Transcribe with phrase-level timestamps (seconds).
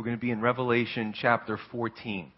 [0.00, 2.32] We're going to be in Revelation chapter 14.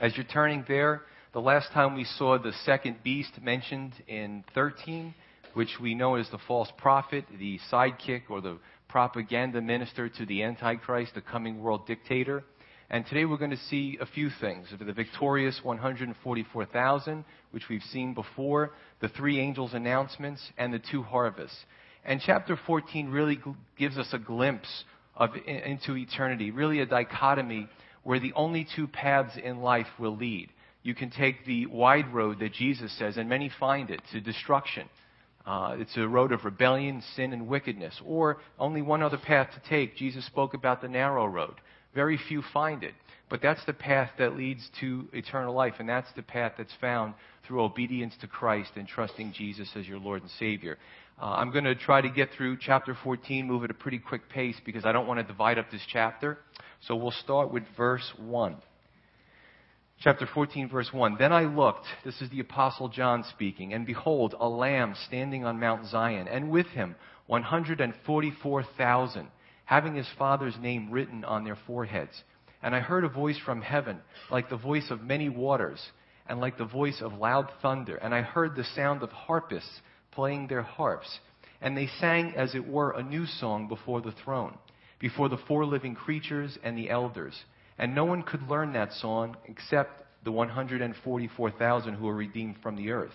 [0.00, 1.02] As you're turning there,
[1.32, 5.16] the last time we saw the second beast mentioned in 13,
[5.54, 10.44] which we know as the false prophet, the sidekick or the propaganda minister to the
[10.44, 12.44] Antichrist, the coming world dictator.
[12.88, 14.68] And today we're going to see a few things.
[14.78, 21.58] The victorious 144,000, which we've seen before, the three angels' announcements, and the two harvests.
[22.04, 23.40] And chapter 14 really
[23.76, 24.84] gives us a glimpse
[25.16, 27.68] of, into eternity, really a dichotomy
[28.02, 30.50] where the only two paths in life will lead.
[30.82, 34.88] You can take the wide road that Jesus says, and many find it, to destruction.
[35.46, 38.00] Uh, it's a road of rebellion, sin, and wickedness.
[38.04, 39.96] Or only one other path to take.
[39.96, 41.54] Jesus spoke about the narrow road.
[41.94, 42.94] Very few find it.
[43.30, 47.14] But that's the path that leads to eternal life, and that's the path that's found
[47.46, 50.78] through obedience to Christ and trusting Jesus as your Lord and Savior.
[51.20, 54.28] Uh, I'm going to try to get through chapter 14, move at a pretty quick
[54.28, 56.38] pace because I don't want to divide up this chapter.
[56.86, 58.56] So we'll start with verse 1.
[60.00, 61.16] Chapter 14, verse 1.
[61.18, 65.60] Then I looked, this is the Apostle John speaking, and behold, a lamb standing on
[65.60, 66.96] Mount Zion, and with him
[67.28, 69.28] 144,000,
[69.64, 72.24] having his father's name written on their foreheads.
[72.60, 75.80] And I heard a voice from heaven, like the voice of many waters,
[76.26, 77.96] and like the voice of loud thunder.
[77.96, 79.80] And I heard the sound of harpists
[80.14, 81.18] playing their harps.
[81.60, 84.56] And they sang as it were a new song before the throne,
[84.98, 87.34] before the four living creatures and the elders.
[87.78, 92.90] And no one could learn that song except the 144,000 who were redeemed from the
[92.90, 93.14] earth.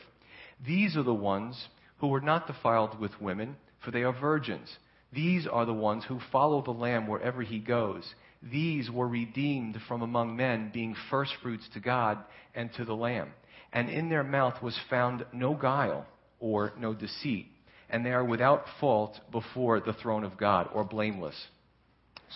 [0.66, 1.68] These are the ones
[2.00, 4.70] who were not defiled with women, for they are virgins.
[5.12, 8.04] These are the ones who follow the Lamb wherever he goes.
[8.42, 12.20] These were redeemed from among men, being firstfruits to God
[12.56, 13.30] and to the Lamb.
[13.74, 16.06] And in their mouth was found no guile
[16.40, 17.48] or no deceit,
[17.90, 21.36] and they are without fault before the throne of God or blameless.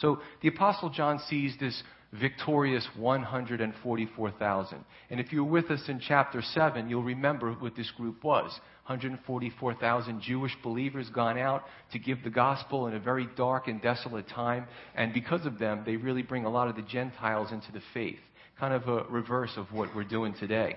[0.01, 4.85] So the Apostle John sees this victorious 144,000.
[5.09, 8.51] And if you were with us in chapter 7, you'll remember what this group was
[8.87, 11.63] 144,000 Jewish believers gone out
[11.93, 14.67] to give the gospel in a very dark and desolate time.
[14.95, 18.19] And because of them, they really bring a lot of the Gentiles into the faith.
[18.59, 20.75] Kind of a reverse of what we're doing today.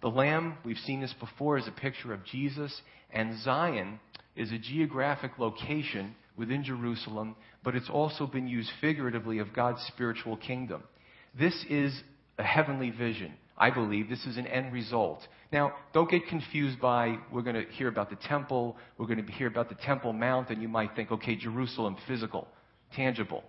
[0.00, 2.82] The Lamb, we've seen this before, is a picture of Jesus,
[3.12, 3.98] and Zion
[4.36, 10.36] is a geographic location within Jerusalem, but it's also been used figuratively of God's spiritual
[10.36, 10.84] kingdom.
[11.36, 12.00] This is
[12.38, 13.32] a heavenly vision.
[13.60, 15.26] I believe this is an end result.
[15.50, 19.32] Now, don't get confused by we're going to hear about the temple, we're going to
[19.32, 22.46] hear about the Temple Mount, and you might think, okay, Jerusalem, physical,
[22.94, 23.42] tangible.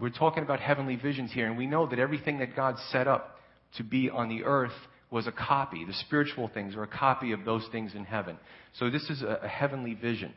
[0.00, 3.36] We're talking about heavenly visions here, and we know that everything that God set up
[3.76, 4.72] to be on the earth
[5.10, 5.84] was a copy.
[5.84, 8.36] The spiritual things are a copy of those things in heaven.
[8.78, 10.32] So this is a, a heavenly vision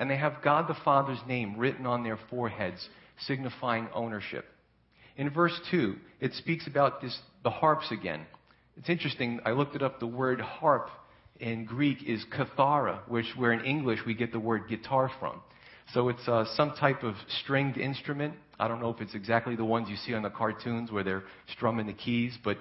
[0.00, 2.88] and they have God the Father's name written on their foreheads,
[3.26, 4.46] signifying ownership.
[5.16, 8.22] In verse 2, it speaks about this, the harps again.
[8.78, 10.88] It's interesting, I looked it up, the word harp
[11.38, 15.42] in Greek is kithara, which where in English we get the word guitar from.
[15.92, 18.34] So it's uh, some type of stringed instrument.
[18.58, 21.24] I don't know if it's exactly the ones you see on the cartoons where they're
[21.52, 22.56] strumming the keys, but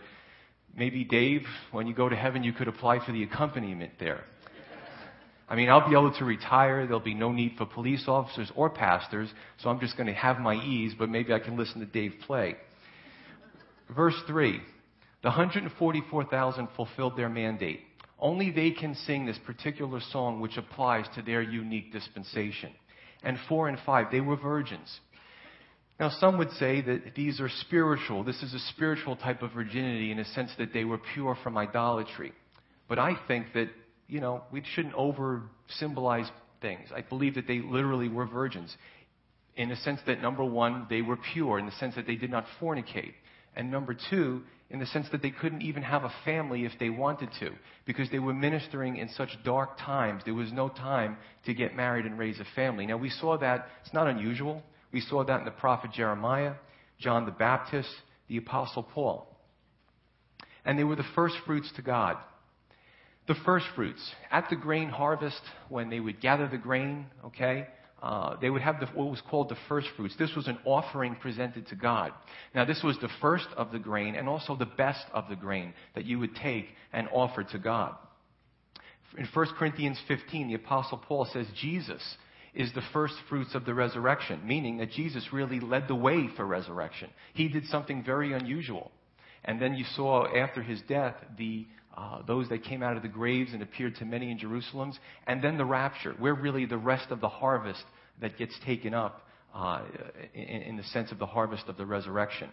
[0.80, 4.24] maybe Dave, when you go to heaven, you could apply for the accompaniment there.
[5.50, 6.86] I mean, I'll be able to retire.
[6.86, 10.40] There'll be no need for police officers or pastors, so I'm just going to have
[10.40, 12.56] my ease, but maybe I can listen to Dave play.
[13.96, 14.62] Verse 3
[15.24, 17.82] The 144,000 fulfilled their mandate.
[18.20, 22.72] Only they can sing this particular song which applies to their unique dispensation.
[23.24, 25.00] And 4 and 5, they were virgins.
[26.00, 28.24] Now, some would say that these are spiritual.
[28.24, 31.58] This is a spiritual type of virginity in a sense that they were pure from
[31.58, 32.32] idolatry.
[32.88, 33.70] But I think that
[34.10, 35.44] you know, we shouldn't over
[35.78, 36.30] symbolize
[36.62, 36.90] things.
[36.94, 38.76] I believe that they literally were virgins
[39.56, 42.32] in the sense that, number one, they were pure, in the sense that they did
[42.32, 43.14] not fornicate.
[43.56, 46.90] And number two, in the sense that they couldn't even have a family if they
[46.90, 47.52] wanted to,
[47.86, 50.22] because they were ministering in such dark times.
[50.24, 52.86] There was no time to get married and raise a family.
[52.86, 54.64] Now, we saw that, it's not unusual.
[54.92, 56.54] We saw that in the prophet Jeremiah,
[57.00, 57.90] John the Baptist,
[58.28, 59.28] the apostle Paul.
[60.66, 62.18] And they were the first fruits to God
[63.30, 64.02] the first fruits.
[64.32, 65.40] At the grain harvest,
[65.70, 67.68] when they would gather the grain, okay,
[68.02, 70.16] uh, they would have the, what was called the first fruits.
[70.18, 72.12] This was an offering presented to God.
[72.56, 75.74] Now, this was the first of the grain and also the best of the grain
[75.94, 77.96] that you would take and offer to God.
[79.16, 82.02] In 1 Corinthians 15, the Apostle Paul says Jesus
[82.54, 86.46] is the first fruits of the resurrection, meaning that Jesus really led the way for
[86.46, 87.10] resurrection.
[87.34, 88.92] He did something very unusual.
[89.46, 91.66] And then you saw after his death the
[91.98, 94.94] uh, those that came out of the graves and appeared to many in Jerusalem,
[95.28, 97.84] and then the rapture, We're really the rest of the harvest
[98.22, 99.82] that gets taken up uh,
[100.34, 102.50] in, in the sense of the harvest of the resurrection.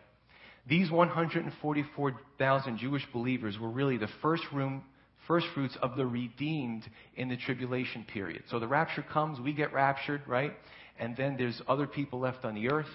[0.69, 4.83] These 144,000 Jewish believers were really the first room,
[5.27, 6.85] first fruits of the redeemed
[7.17, 8.43] in the tribulation period.
[8.51, 10.53] So the rapture comes, we get raptured, right?
[10.99, 12.87] And then there's other people left on the earth.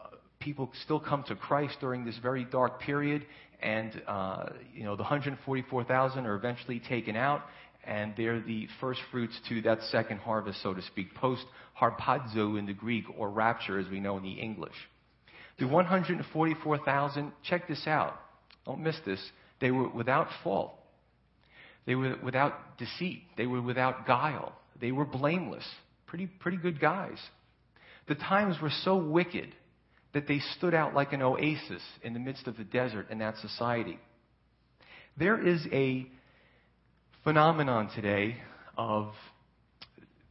[0.00, 3.26] Uh, people still come to Christ during this very dark period,
[3.60, 7.42] and uh, you know the 144,000 are eventually taken out,
[7.84, 11.44] and they're the first fruits to that second harvest, so to speak, post
[11.80, 14.74] harpazo in the Greek, or rapture as we know in the English.
[15.58, 18.14] The 144,000, check this out.
[18.64, 19.20] Don't miss this.
[19.60, 20.74] They were without fault.
[21.86, 23.22] They were without deceit.
[23.36, 24.52] They were without guile.
[24.80, 25.64] They were blameless.
[26.06, 27.18] Pretty, pretty good guys.
[28.08, 29.54] The times were so wicked
[30.12, 33.36] that they stood out like an oasis in the midst of the desert in that
[33.38, 33.98] society.
[35.16, 36.06] There is a
[37.24, 38.36] phenomenon today
[38.76, 39.12] of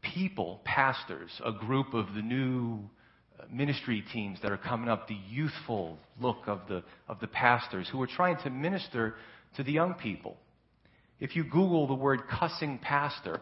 [0.02, 2.80] people, pastors, a group of the new
[3.40, 7.88] uh, ministry teams that are coming up, the youthful look of the, of the pastors
[7.92, 9.16] who are trying to minister
[9.56, 10.38] to the young people.
[11.22, 13.40] If you Google the word cussing pastor,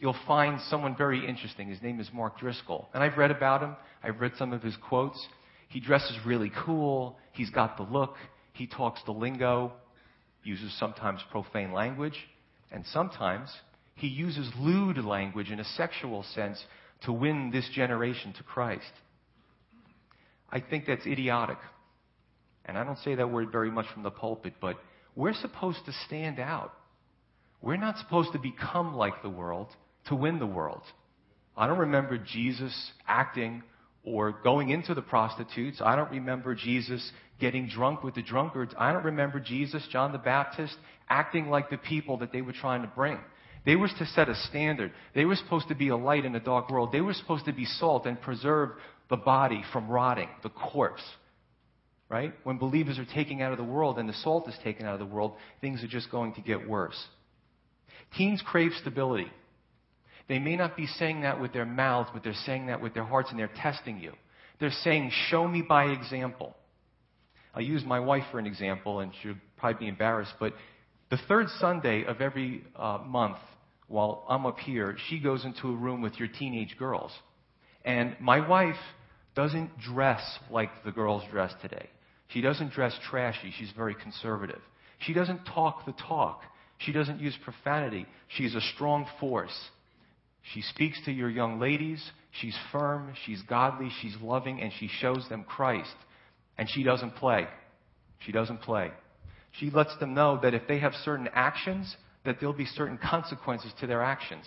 [0.00, 1.68] you'll find someone very interesting.
[1.68, 2.88] His name is Mark Driscoll.
[2.94, 3.76] And I've read about him.
[4.02, 5.24] I've read some of his quotes.
[5.68, 7.18] He dresses really cool.
[7.32, 8.16] He's got the look.
[8.54, 9.72] He talks the lingo,
[10.42, 12.18] uses sometimes profane language,
[12.72, 13.50] and sometimes
[13.94, 16.64] he uses lewd language in a sexual sense
[17.04, 18.90] to win this generation to Christ.
[20.50, 21.58] I think that's idiotic.
[22.64, 24.76] And I don't say that word very much from the pulpit, but
[25.14, 26.72] we're supposed to stand out.
[27.60, 29.68] We're not supposed to become like the world
[30.06, 30.82] to win the world.
[31.56, 33.62] I don't remember Jesus acting
[34.04, 35.80] or going into the prostitutes.
[35.82, 38.74] I don't remember Jesus getting drunk with the drunkards.
[38.78, 40.76] I don't remember Jesus, John the Baptist,
[41.08, 43.18] acting like the people that they were trying to bring.
[43.66, 44.92] They were to set a standard.
[45.14, 46.90] They were supposed to be a light in a dark world.
[46.92, 48.70] They were supposed to be salt and preserve
[49.10, 51.02] the body from rotting, the corpse.
[52.08, 52.32] Right?
[52.44, 55.00] When believers are taken out of the world and the salt is taken out of
[55.00, 56.96] the world, things are just going to get worse.
[58.16, 59.30] Teens crave stability.
[60.28, 63.04] They may not be saying that with their mouths, but they're saying that with their
[63.04, 64.12] hearts and they're testing you.
[64.60, 66.54] They're saying, Show me by example.
[67.54, 70.52] I'll use my wife for an example, and she'll probably be embarrassed, but
[71.10, 73.38] the third Sunday of every uh, month,
[73.86, 77.10] while I'm up here, she goes into a room with your teenage girls.
[77.84, 78.76] And my wife
[79.34, 80.20] doesn't dress
[80.50, 81.88] like the girls dress today.
[82.28, 83.52] She doesn't dress trashy.
[83.58, 84.60] She's very conservative.
[84.98, 86.42] She doesn't talk the talk.
[86.78, 88.06] She doesn't use profanity.
[88.28, 89.56] She's a strong force.
[90.54, 92.02] She speaks to your young ladies.
[92.40, 93.12] She's firm.
[93.26, 93.90] She's godly.
[94.00, 94.60] She's loving.
[94.60, 95.94] And she shows them Christ.
[96.56, 97.46] And she doesn't play.
[98.24, 98.90] She doesn't play.
[99.58, 103.72] She lets them know that if they have certain actions, that there'll be certain consequences
[103.80, 104.44] to their actions.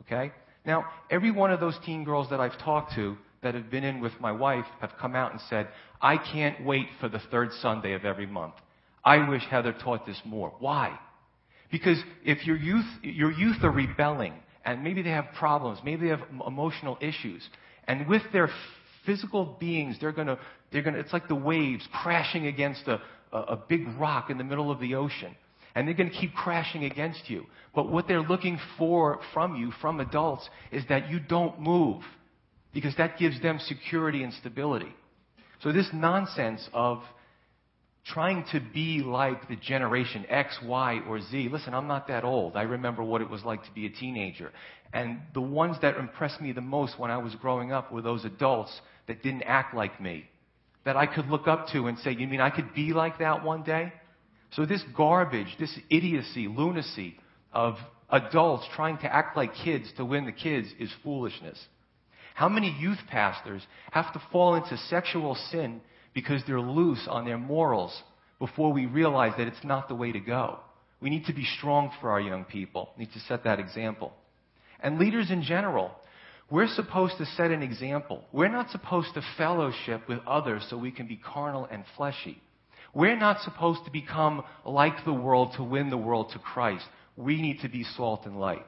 [0.00, 0.32] Okay?
[0.64, 4.00] Now, every one of those teen girls that I've talked to that have been in
[4.00, 5.68] with my wife have come out and said,
[6.00, 8.54] I can't wait for the third Sunday of every month.
[9.04, 10.52] I wish Heather taught this more.
[10.58, 10.98] Why?
[11.70, 14.34] Because if your youth, your youth are rebelling,
[14.64, 17.48] and maybe they have problems, maybe they have emotional issues,
[17.86, 18.50] and with their
[19.06, 20.38] physical beings, they're gonna,
[20.72, 23.00] they're gonna, it's like the waves crashing against a,
[23.32, 25.34] a, big rock in the middle of the ocean
[25.74, 27.46] and they're going to keep crashing against you.
[27.74, 32.02] But what they're looking for from you, from adults, is that you don't move
[32.72, 34.92] because that gives them security and stability.
[35.62, 37.02] So this nonsense of
[38.06, 41.48] trying to be like the generation X, Y, or Z.
[41.52, 42.56] Listen, I'm not that old.
[42.56, 44.50] I remember what it was like to be a teenager.
[44.92, 48.24] And the ones that impressed me the most when I was growing up were those
[48.24, 50.24] adults that didn't act like me.
[50.84, 53.44] That I could look up to and say, you mean I could be like that
[53.44, 53.92] one day?
[54.52, 57.16] So this garbage, this idiocy, lunacy
[57.52, 57.76] of
[58.08, 61.58] adults trying to act like kids to win the kids is foolishness.
[62.34, 65.80] How many youth pastors have to fall into sexual sin
[66.14, 68.02] because they're loose on their morals
[68.38, 70.58] before we realize that it's not the way to go?
[71.00, 72.90] We need to be strong for our young people.
[72.96, 74.12] We need to set that example.
[74.82, 75.92] And leaders in general,
[76.50, 78.24] we're supposed to set an example.
[78.32, 82.42] We're not supposed to fellowship with others so we can be carnal and fleshy.
[82.92, 86.84] We're not supposed to become like the world to win the world to Christ.
[87.16, 88.66] We need to be salt and light.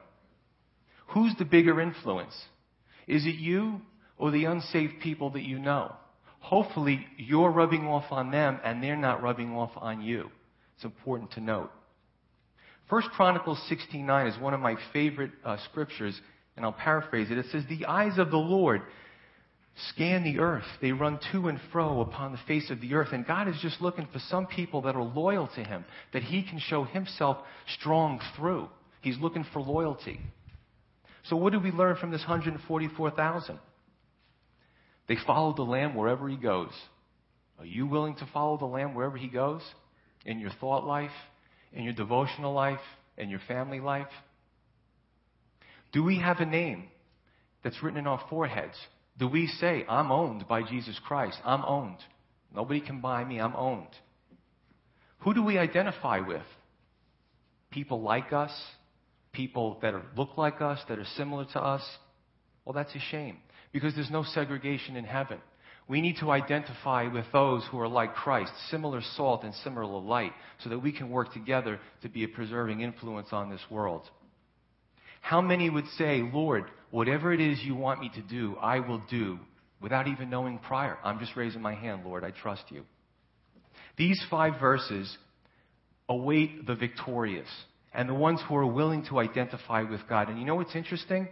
[1.07, 2.33] Who's the bigger influence?
[3.05, 3.81] Is it you
[4.17, 5.93] or the unsaved people that you know?
[6.43, 10.29] Hopefully, you're rubbing off on them and they're not rubbing off on you.
[10.75, 11.71] It's important to note.
[12.89, 16.19] First Chronicles 16:9 is one of my favorite uh, scriptures,
[16.57, 17.37] and I'll paraphrase it.
[17.37, 18.81] It says, "The eyes of the Lord
[19.91, 20.65] scan the earth.
[20.81, 23.13] They run to and fro upon the face of the earth.
[23.13, 26.43] And God is just looking for some people that are loyal to Him, that He
[26.43, 27.37] can show Himself
[27.79, 28.67] strong through.
[29.01, 30.19] He's looking for loyalty.
[31.23, 33.59] So, what do we learn from this 144,000?
[35.07, 36.71] They follow the Lamb wherever he goes.
[37.59, 39.61] Are you willing to follow the Lamb wherever he goes?
[40.25, 41.11] In your thought life,
[41.73, 42.79] in your devotional life,
[43.17, 44.07] in your family life?
[45.91, 46.85] Do we have a name
[47.63, 48.75] that's written in our foreheads?
[49.19, 51.37] Do we say, I'm owned by Jesus Christ?
[51.45, 51.97] I'm owned.
[52.55, 53.39] Nobody can buy me.
[53.39, 53.89] I'm owned.
[55.19, 56.43] Who do we identify with?
[57.69, 58.51] People like us?
[59.33, 61.83] People that are, look like us, that are similar to us?
[62.65, 63.37] Well, that's a shame
[63.73, 65.39] because there's no segregation in heaven.
[65.87, 70.31] We need to identify with those who are like Christ, similar salt and similar light,
[70.63, 74.09] so that we can work together to be a preserving influence on this world.
[75.19, 79.01] How many would say, Lord, whatever it is you want me to do, I will
[79.09, 79.39] do
[79.81, 80.97] without even knowing prior?
[81.03, 82.83] I'm just raising my hand, Lord, I trust you.
[83.97, 85.17] These five verses
[86.07, 87.47] await the victorious
[87.93, 90.29] and the ones who are willing to identify with God.
[90.29, 91.27] And you know what's interesting?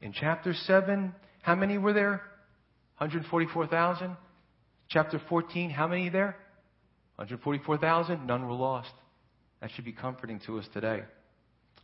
[0.00, 2.22] In chapter 7, how many were there?
[2.96, 4.16] 144,000.
[4.88, 6.36] Chapter 14, how many there?
[7.16, 8.26] 144,000.
[8.26, 8.92] None were lost.
[9.60, 11.02] That should be comforting to us today.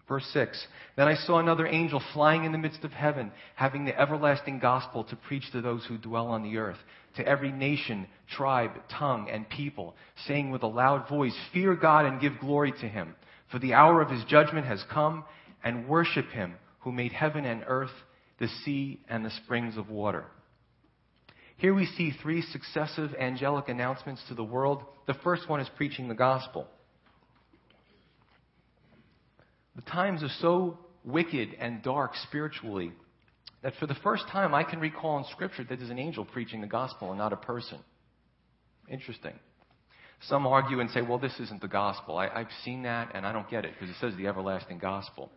[0.09, 3.99] Verse 6 Then I saw another angel flying in the midst of heaven, having the
[4.01, 6.79] everlasting gospel to preach to those who dwell on the earth,
[7.17, 9.95] to every nation, tribe, tongue, and people,
[10.27, 13.15] saying with a loud voice, Fear God and give glory to him,
[13.53, 15.23] for the hour of his judgment has come,
[15.63, 17.91] and worship him who made heaven and earth,
[18.41, 20.25] the sea, and the springs of water.
[21.59, 24.83] Here we see three successive angelic announcements to the world.
[25.07, 26.67] The first one is preaching the gospel.
[29.77, 32.93] The times are so wicked and dark spiritually
[33.63, 36.63] that for the first time I can recall in Scripture that there's an angel preaching
[36.63, 37.79] the gospel and not a person.
[38.89, 39.35] Interesting.
[40.23, 42.17] Some argue and say, well, this isn't the gospel.
[42.17, 45.31] I, have seen that and I don't get it because it says the everlasting gospel.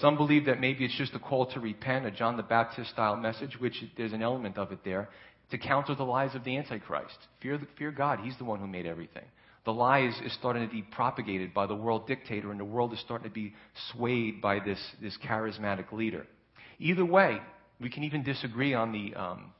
[0.00, 3.16] Some believe that maybe it's just a call to repent, a John the Baptist style
[3.16, 5.08] message, which there's an element of it there
[5.50, 7.16] to counter the lies of the Antichrist.
[7.40, 8.20] Fear, fear God.
[8.20, 9.24] He's the one who made everything.
[9.64, 13.00] The lies is starting to be propagated by the world dictator, and the world is
[13.00, 13.54] starting to be
[13.92, 16.26] swayed by this, this charismatic leader.
[16.78, 17.38] Either way,
[17.80, 19.52] we can even disagree on the, um,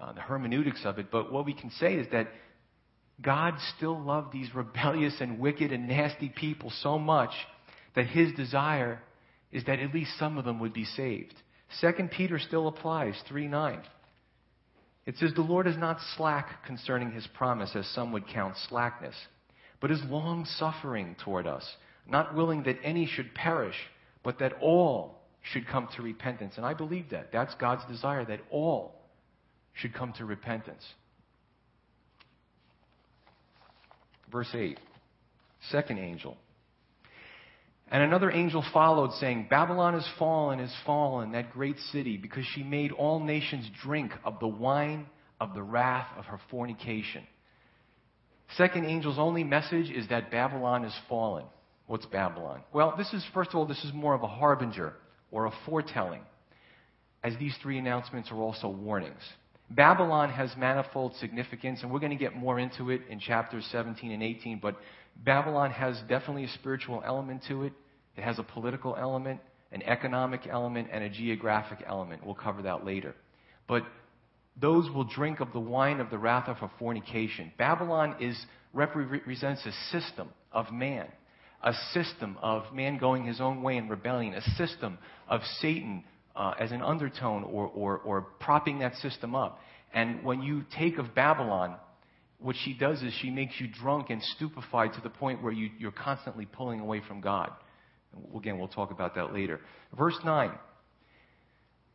[0.00, 2.28] uh, the hermeneutics of it, but what we can say is that
[3.20, 7.30] God still loved these rebellious and wicked and nasty people so much
[7.94, 9.00] that his desire
[9.52, 11.34] is that at least some of them would be saved.
[11.80, 13.80] Second Peter still applies, 3 9.
[15.04, 19.14] It says, The Lord is not slack concerning his promise, as some would count slackness,
[19.80, 21.68] but is long suffering toward us,
[22.06, 23.76] not willing that any should perish,
[24.22, 26.54] but that all should come to repentance.
[26.56, 27.32] And I believe that.
[27.32, 28.94] That's God's desire, that all
[29.74, 30.84] should come to repentance.
[34.30, 34.78] Verse 8.
[35.70, 36.36] Second angel.
[37.92, 42.62] And another angel followed, saying, Babylon is fallen, is fallen, that great city, because she
[42.62, 45.06] made all nations drink of the wine
[45.38, 47.22] of the wrath of her fornication.
[48.56, 51.44] Second angel's only message is that Babylon is fallen.
[51.86, 52.62] What's Babylon?
[52.72, 54.94] Well, this is, first of all, this is more of a harbinger
[55.30, 56.22] or a foretelling,
[57.22, 59.20] as these three announcements are also warnings.
[59.68, 64.12] Babylon has manifold significance, and we're going to get more into it in chapters 17
[64.12, 64.76] and 18, but
[65.16, 67.72] Babylon has definitely a spiritual element to it.
[68.16, 69.40] It has a political element,
[69.70, 72.24] an economic element, and a geographic element.
[72.24, 73.14] We'll cover that later.
[73.66, 73.84] But
[74.60, 77.52] those will drink of the wine of the wrath of fornication.
[77.56, 78.38] Babylon is,
[78.72, 81.06] represents a system of man,
[81.62, 86.04] a system of man going his own way in rebellion, a system of Satan
[86.36, 89.60] uh, as an undertone or, or, or propping that system up.
[89.94, 91.76] And when you take of Babylon,
[92.38, 95.70] what she does is she makes you drunk and stupefied to the point where you,
[95.78, 97.52] you're constantly pulling away from God.
[98.36, 99.60] Again, we'll talk about that later.
[99.96, 100.52] Verse 9.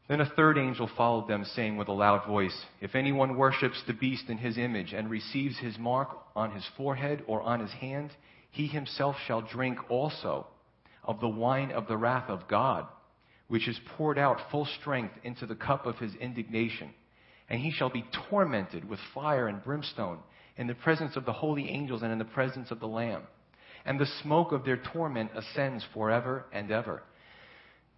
[0.08, 3.94] Then a third angel followed them, saying with a loud voice, If anyone worships the
[3.94, 8.12] beast in his image and receives his mark on his forehead or on his hand,
[8.50, 10.48] he himself shall drink also
[11.04, 12.88] of the wine of the wrath of God,
[13.48, 16.94] which is poured out full strength into the cup of his indignation.
[17.50, 20.20] And he shall be tormented with fire and brimstone
[20.58, 23.24] in the presence of the holy angels and in the presence of the Lamb.
[23.88, 27.02] And the smoke of their torment ascends forever and ever.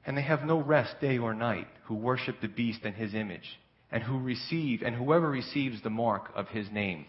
[0.06, 3.60] And they have no rest day or night who worship the beast and his image,
[3.92, 7.08] and who receive, and whoever receives the mark of his name.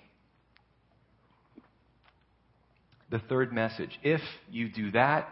[3.11, 3.99] The third message.
[4.03, 5.29] If you do that,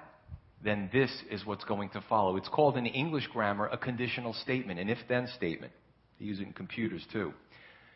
[0.63, 2.37] then this is what's going to follow.
[2.37, 5.73] It's called in English grammar a conditional statement, an if then statement.
[6.21, 7.33] They use it in computers too.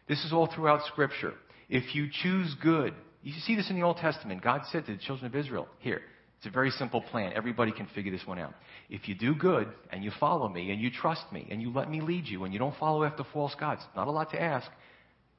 [0.08, 1.34] This is all throughout Scripture.
[1.68, 4.42] If you choose good, you see this in the Old Testament.
[4.42, 6.02] God said to the children of Israel, here,
[6.38, 7.32] It's a very simple plan.
[7.34, 8.54] Everybody can figure this one out.
[8.90, 11.90] If you do good and you follow me and you trust me and you let
[11.90, 14.68] me lead you and you don't follow after false gods, not a lot to ask,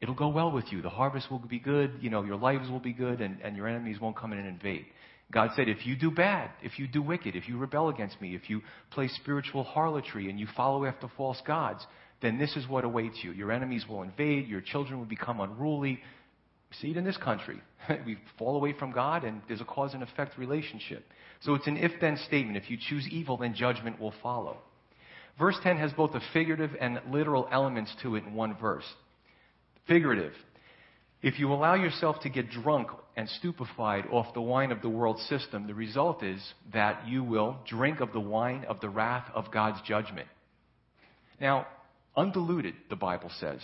[0.02, 0.82] it'll go well with you.
[0.82, 3.68] The harvest will be good, you know, your lives will be good, and, and your
[3.68, 4.86] enemies won't come in and invade.
[5.32, 8.36] God said, if you do bad, if you do wicked, if you rebel against me,
[8.36, 8.62] if you
[8.92, 11.86] play spiritual harlotry and you follow after false gods,
[12.22, 13.32] then this is what awaits you.
[13.32, 16.00] Your enemies will invade, your children will become unruly.
[16.82, 17.62] See it in this country.
[18.06, 21.06] we fall away from God, and there's a cause and effect relationship.
[21.42, 22.58] So it's an if then statement.
[22.58, 24.58] If you choose evil, then judgment will follow.
[25.38, 28.86] Verse 10 has both a figurative and literal elements to it in one verse.
[29.88, 30.34] Figurative.
[31.22, 35.20] If you allow yourself to get drunk and stupefied off the wine of the world
[35.22, 36.42] system, the result is
[36.74, 40.28] that you will drink of the wine of the wrath of God's judgment.
[41.40, 41.66] Now,
[42.16, 43.60] undiluted, the Bible says.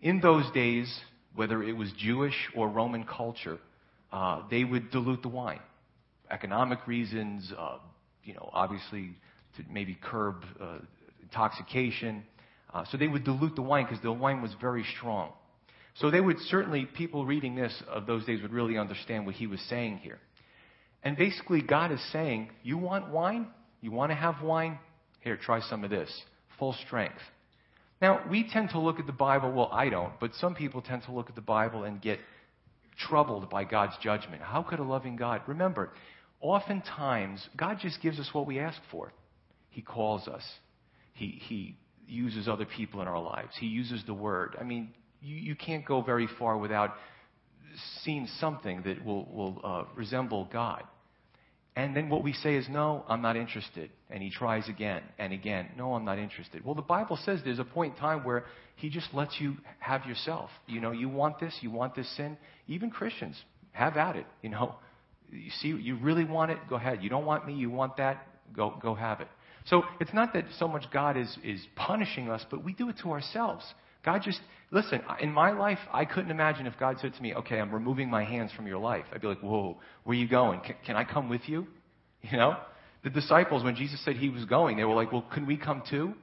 [0.00, 0.92] In those days,
[1.34, 3.58] whether it was Jewish or Roman culture,
[4.12, 5.60] uh, they would dilute the wine.
[6.30, 7.78] Economic reasons, uh,
[8.24, 9.10] you know, obviously
[9.56, 10.78] to maybe curb uh,
[11.22, 12.24] intoxication.
[12.72, 15.32] Uh, so they would dilute the wine because the wine was very strong.
[15.96, 19.46] So they would certainly, people reading this of those days would really understand what he
[19.46, 20.18] was saying here.
[21.02, 23.48] And basically, God is saying, You want wine?
[23.80, 24.78] You want to have wine?
[25.20, 26.10] Here, try some of this.
[26.58, 27.20] Full strength.
[28.02, 31.04] Now, we tend to look at the Bible, well, I don't, but some people tend
[31.04, 32.18] to look at the Bible and get
[32.98, 34.42] troubled by God's judgment.
[34.42, 35.40] How could a loving God?
[35.46, 35.92] Remember,
[36.40, 39.12] oftentimes, God just gives us what we ask for.
[39.70, 40.42] He calls us,
[41.14, 41.76] He, he
[42.08, 44.56] uses other people in our lives, He uses the Word.
[44.60, 44.90] I mean,
[45.20, 46.94] you, you can't go very far without
[48.02, 50.82] seeing something that will, will uh, resemble God.
[51.74, 53.90] And then what we say is, no, I'm not interested.
[54.10, 56.64] And he tries again and again, no, I'm not interested.
[56.64, 58.44] Well, the Bible says there's a point in time where
[58.76, 60.50] he just lets you have yourself.
[60.66, 62.36] You know, you want this, you want this sin.
[62.68, 63.40] Even Christians,
[63.72, 64.26] have at it.
[64.42, 64.74] You know,
[65.30, 67.02] you see, you really want it, go ahead.
[67.02, 69.28] You don't want me, you want that, go, go have it.
[69.64, 72.96] So it's not that so much God is, is punishing us, but we do it
[73.02, 73.64] to ourselves.
[74.04, 74.40] God just,
[74.70, 78.10] listen, in my life, I couldn't imagine if God said to me, okay, I'm removing
[78.10, 79.04] my hands from your life.
[79.12, 80.60] I'd be like, whoa, where are you going?
[80.60, 81.66] Can, can I come with you?
[82.30, 82.56] You know?
[83.02, 85.82] The disciples, when Jesus said he was going, they were like, well, can we come
[85.90, 86.14] too?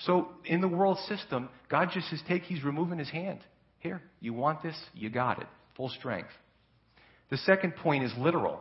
[0.00, 3.40] So in the world system, God just says, take, he's removing his hand.
[3.78, 4.76] Here, you want this?
[4.92, 5.48] You got it.
[5.76, 6.28] Full strength.
[7.30, 8.60] The second point is literal.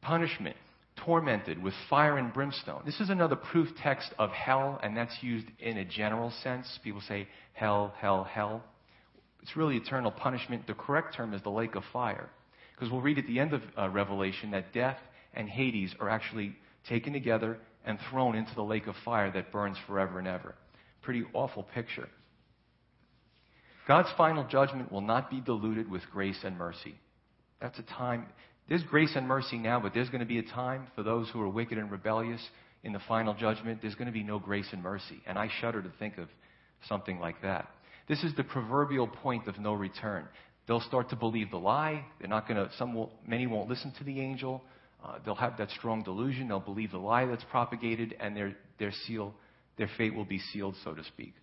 [0.00, 0.56] Punishment
[1.04, 2.82] tormented with fire and brimstone.
[2.84, 6.78] This is another proof text of hell, and that's used in a general sense.
[6.82, 8.62] People say hell, hell, hell.
[9.42, 10.66] It's really eternal punishment.
[10.66, 12.28] The correct term is the lake of fire.
[12.74, 14.98] Because we'll read at the end of uh, Revelation that death
[15.34, 16.56] and Hades are actually
[16.88, 20.54] taken together and thrown into the lake of fire that burns forever and ever.
[21.02, 22.08] Pretty awful picture.
[23.86, 26.96] God's final judgment will not be diluted with grace and mercy.
[27.60, 28.26] That's a time,
[28.68, 31.40] there's grace and mercy now, but there's going to be a time for those who
[31.40, 32.40] are wicked and rebellious
[32.82, 33.80] in the final judgment.
[33.80, 35.20] There's going to be no grace and mercy.
[35.26, 36.28] And I shudder to think of
[36.88, 37.68] something like that.
[38.08, 40.26] This is the proverbial point of no return.
[40.66, 42.04] They'll start to believe the lie.
[42.18, 44.62] They're not going to, some will, many won't listen to the angel.
[45.04, 46.48] Uh, they'll have that strong delusion.
[46.48, 49.32] They'll believe the lie that's propagated, and their, their seal,
[49.78, 51.34] their fate will be sealed, so to speak.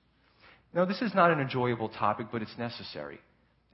[0.73, 3.19] Now, this is not an enjoyable topic, but it's necessary.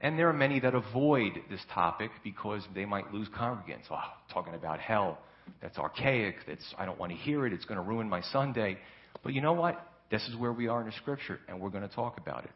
[0.00, 3.84] And there are many that avoid this topic because they might lose congregants.
[3.90, 3.98] Oh,
[4.32, 5.18] talking about hell,
[5.60, 6.36] that's archaic.
[6.46, 7.52] That's I don't want to hear it.
[7.52, 8.78] It's going to ruin my Sunday.
[9.22, 9.86] But you know what?
[10.10, 12.50] This is where we are in the scripture, and we're going to talk about it.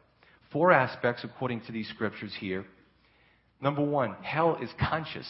[0.51, 2.65] Four aspects according to these scriptures here.
[3.61, 5.27] Number one, hell is conscious.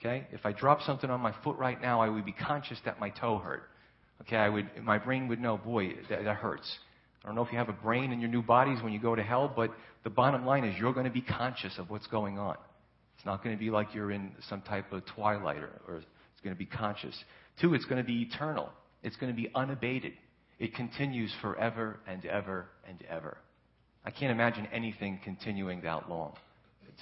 [0.00, 0.26] Okay?
[0.32, 3.10] If I drop something on my foot right now, I would be conscious that my
[3.10, 3.64] toe hurt.
[4.22, 6.78] Okay, I would, my brain would know, boy, that, that hurts.
[7.26, 9.16] I don't know if you have a brain in your new bodies when you go
[9.16, 9.72] to hell, but
[10.04, 12.56] the bottom line is you're going to be conscious of what's going on.
[13.16, 16.40] It's not going to be like you're in some type of twilight or, or it's
[16.44, 17.16] going to be conscious.
[17.60, 18.70] Two, it's going to be eternal.
[19.02, 20.12] It's going to be unabated.
[20.60, 23.38] It continues forever and ever and ever.
[24.04, 26.34] I can't imagine anything continuing that long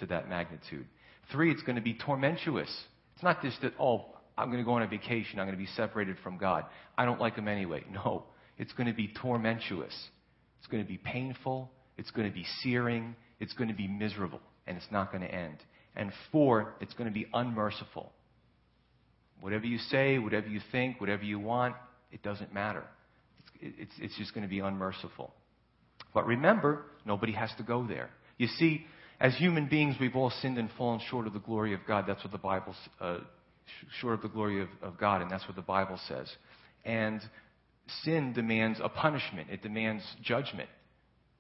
[0.00, 0.87] to that magnitude.
[1.30, 2.74] Three, it's going to be tormentuous.
[3.14, 4.06] It's not just that, oh,
[4.38, 5.38] I'm going to go on a vacation.
[5.38, 6.64] I'm going to be separated from God.
[6.96, 7.84] I don't like him anyway.
[7.92, 8.24] No.
[8.56, 9.94] It's going to be tormentuous.
[10.64, 11.70] It's going to be painful.
[11.98, 13.14] It's going to be searing.
[13.38, 14.40] It's going to be miserable.
[14.66, 15.59] And it's not going to end.
[15.94, 18.11] And four, it's going to be unmerciful.
[19.40, 21.74] Whatever you say, whatever you think, whatever you want,
[22.12, 22.83] it doesn't matter.
[23.61, 25.35] It's, it's, it's just going to be unmerciful.
[26.14, 28.09] But remember, nobody has to go there.
[28.38, 28.87] You see,
[29.20, 32.07] as human beings, we've all sinned and fallen short of the glory of God.
[32.09, 33.18] That's what the Bible, uh,
[34.00, 36.27] short of the glory of, of God, and that's what the Bible says.
[36.87, 37.20] And
[38.02, 39.48] sin demands a punishment.
[39.50, 40.68] It demands judgment.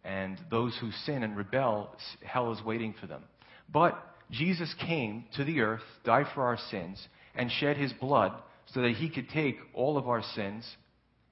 [0.04, 3.24] And those who sin and rebel, hell is waiting for them.
[3.72, 3.98] But
[4.30, 8.32] Jesus came to the earth, died for our sins, and shed his blood
[8.66, 10.68] so that he could take all of our sins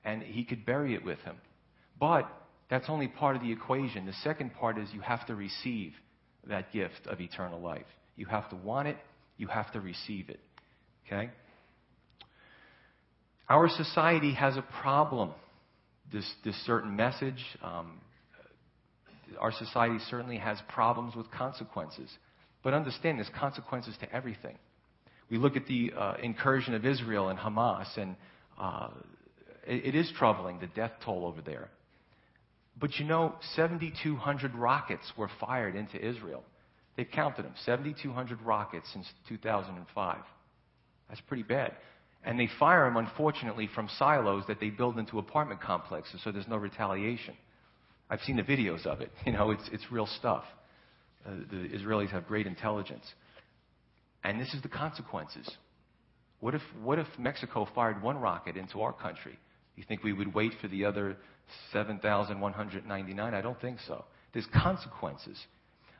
[0.04, 1.36] and he could bury it with him.
[2.00, 2.28] But
[2.70, 4.06] that's only part of the equation.
[4.06, 5.92] The second part is you have to receive
[6.46, 7.86] that gift of eternal life.
[8.16, 8.96] You have to want it,
[9.36, 10.40] you have to receive it.
[11.06, 11.30] Okay?
[13.52, 15.32] Our society has a problem.
[16.10, 18.00] This, this certain message, um,
[19.38, 22.08] our society certainly has problems with consequences.
[22.62, 24.56] But understand there's consequences to everything.
[25.28, 28.16] We look at the uh, incursion of Israel and Hamas, and
[28.58, 28.88] uh,
[29.66, 31.68] it, it is troubling, the death toll over there.
[32.80, 36.42] But you know, 7,200 rockets were fired into Israel.
[36.96, 40.16] They've counted them 7,200 rockets since 2005.
[41.10, 41.74] That's pretty bad.
[42.24, 46.46] And they fire them, unfortunately, from silos that they build into apartment complexes, so there's
[46.46, 47.34] no retaliation.
[48.08, 49.10] I've seen the videos of it.
[49.26, 50.44] You know, it's, it's real stuff.
[51.26, 53.04] Uh, the Israelis have great intelligence.
[54.24, 55.48] And this is the consequences.
[56.40, 59.38] What if, what if Mexico fired one rocket into our country?
[59.76, 61.16] You think we would wait for the other
[61.72, 63.34] 7,199?
[63.34, 64.04] I don't think so.
[64.32, 65.38] There's consequences.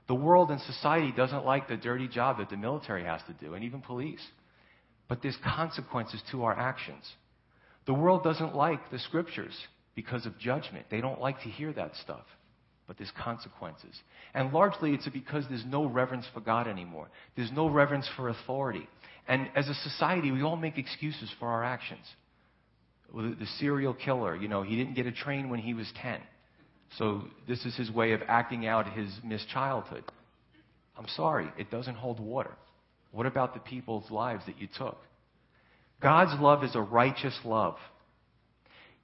[0.09, 3.55] The world and society doesn't like the dirty job that the military has to do,
[3.55, 4.21] and even police.
[5.13, 7.05] But there's consequences to our actions.
[7.85, 9.53] The world doesn't like the scriptures
[9.95, 10.87] because of judgment.
[10.91, 12.25] They don't like to hear that stuff.
[12.87, 13.95] But there's consequences.
[14.33, 17.09] And largely it's because there's no reverence for God anymore.
[17.37, 18.89] There's no reverence for authority.
[19.29, 22.07] And as a society, we all make excuses for our actions.
[23.15, 26.21] The serial killer, you know, he didn't get a train when he was 10.
[26.97, 30.05] So this is his way of acting out his missed childhood.
[30.97, 32.57] I'm sorry, it doesn't hold water.
[33.13, 34.99] What about the people's lives that you took?
[36.01, 37.77] God's love is a righteous love.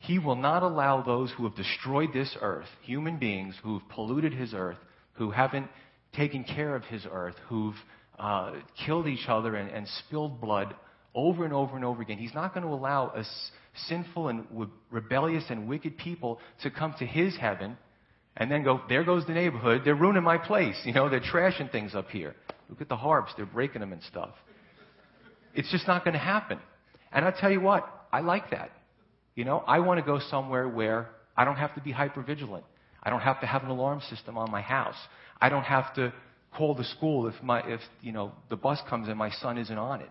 [0.00, 4.54] He will not allow those who have destroyed this earth, human beings who've polluted his
[4.54, 4.78] earth,
[5.12, 5.68] who haven't
[6.14, 7.74] taken care of his earth, who've
[8.18, 8.52] uh,
[8.84, 10.74] killed each other and, and, spilled blood
[11.14, 12.18] over and over and over again.
[12.18, 13.50] He's not going to allow a s-
[13.86, 17.76] sinful and w- rebellious and wicked people to come to his heaven
[18.36, 19.82] and then go, there goes the neighborhood.
[19.84, 20.76] They're ruining my place.
[20.84, 22.34] You know, they're trashing things up here.
[22.68, 23.32] Look at the harps.
[23.36, 24.30] They're breaking them and stuff.
[25.54, 26.58] It's just not going to happen.
[27.12, 28.70] And I tell you what, I like that.
[29.34, 32.64] You know, I want to go somewhere where I don't have to be hyper vigilant.
[33.02, 34.96] I don't have to have an alarm system on my house.
[35.40, 36.12] I don't have to
[36.56, 39.78] call the school if my if you know the bus comes and my son isn't
[39.78, 40.10] on it.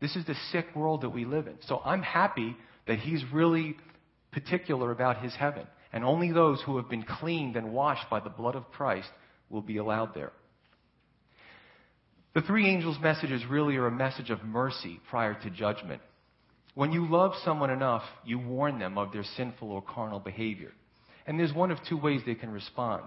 [0.00, 1.56] This is the sick world that we live in.
[1.66, 3.76] So I'm happy that he's really
[4.32, 5.66] particular about his heaven.
[5.92, 9.08] And only those who have been cleaned and washed by the blood of Christ
[9.50, 10.32] will be allowed there.
[12.32, 16.00] The three angels' messages really are a message of mercy prior to judgment.
[16.74, 20.72] When you love someone enough, you warn them of their sinful or carnal behavior.
[21.26, 23.04] And there's one of two ways they can respond.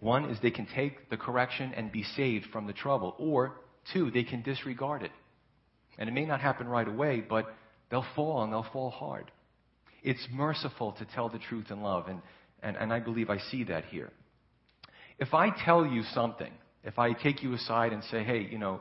[0.00, 3.54] One is they can take the correction and be saved from the trouble, or
[3.92, 5.10] two, they can disregard it.
[5.98, 7.52] And it may not happen right away, but
[7.90, 9.32] they'll fall and they'll fall hard.
[10.04, 12.20] It's merciful to tell the truth in love, and,
[12.62, 14.12] and, and I believe I see that here.
[15.18, 16.52] If I tell you something,
[16.84, 18.80] if I take you aside and say, hey, you know,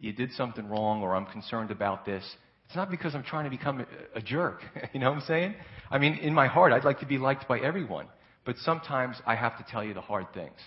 [0.00, 2.24] you did something wrong or I'm concerned about this,
[2.66, 4.60] it's not because I'm trying to become a, a jerk.
[4.92, 5.54] you know what I'm saying?
[5.90, 8.08] I mean, in my heart, I'd like to be liked by everyone.
[8.44, 10.58] But sometimes I have to tell you the hard things.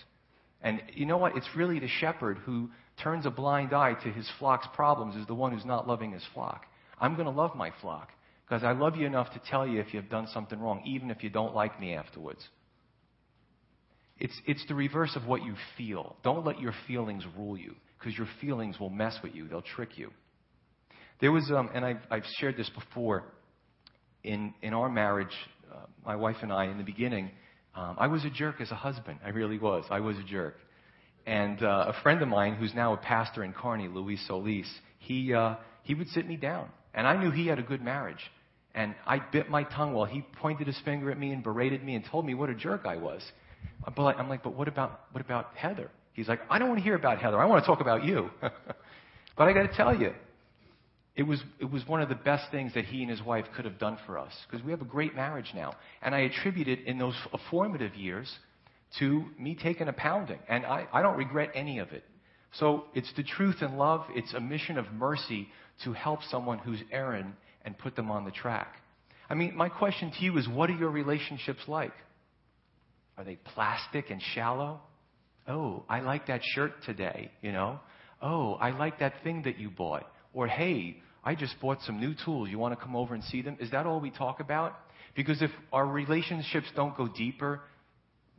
[0.62, 1.36] And you know what?
[1.36, 2.70] It's really the shepherd who
[3.02, 6.24] turns a blind eye to his flock's problems is the one who's not loving his
[6.34, 6.66] flock.
[6.98, 8.10] I'm going to love my flock
[8.46, 11.22] because I love you enough to tell you if you've done something wrong, even if
[11.22, 12.46] you don't like me afterwards.
[14.20, 16.14] It's, it's the reverse of what you feel.
[16.22, 19.48] Don't let your feelings rule you because your feelings will mess with you.
[19.48, 20.10] They'll trick you.
[21.20, 23.24] There was, um, and I've, I've shared this before,
[24.22, 25.34] in, in our marriage,
[25.72, 27.30] uh, my wife and I, in the beginning,
[27.74, 29.18] um, I was a jerk as a husband.
[29.24, 29.84] I really was.
[29.90, 30.56] I was a jerk.
[31.26, 34.66] And uh, a friend of mine, who's now a pastor in Kearney, Luis Solis,
[34.98, 36.68] he, uh, he would sit me down.
[36.94, 38.20] And I knew he had a good marriage.
[38.74, 41.94] And I bit my tongue while he pointed his finger at me and berated me
[41.94, 43.22] and told me what a jerk I was.
[43.96, 45.90] But I'm like, but what about, what about Heather?
[46.12, 47.38] He's like, I don't want to hear about Heather.
[47.38, 48.30] I want to talk about you.
[48.40, 50.12] but I got to tell you,
[51.16, 53.64] it was, it was one of the best things that he and his wife could
[53.64, 55.74] have done for us because we have a great marriage now.
[56.02, 57.14] And I attribute it in those
[57.50, 58.32] formative years
[58.98, 60.38] to me taking a pounding.
[60.48, 62.04] And I, I don't regret any of it.
[62.58, 64.04] So it's the truth and love.
[64.10, 65.48] It's a mission of mercy
[65.84, 68.76] to help someone who's erring and put them on the track.
[69.28, 71.92] I mean, my question to you is what are your relationships like?
[73.16, 74.80] Are they plastic and shallow?
[75.46, 77.80] Oh, I like that shirt today, you know?
[78.22, 80.04] Oh, I like that thing that you bought.
[80.32, 82.48] Or, hey, I just bought some new tools.
[82.50, 83.56] You want to come over and see them?
[83.60, 84.76] Is that all we talk about?
[85.16, 87.60] Because if our relationships don't go deeper,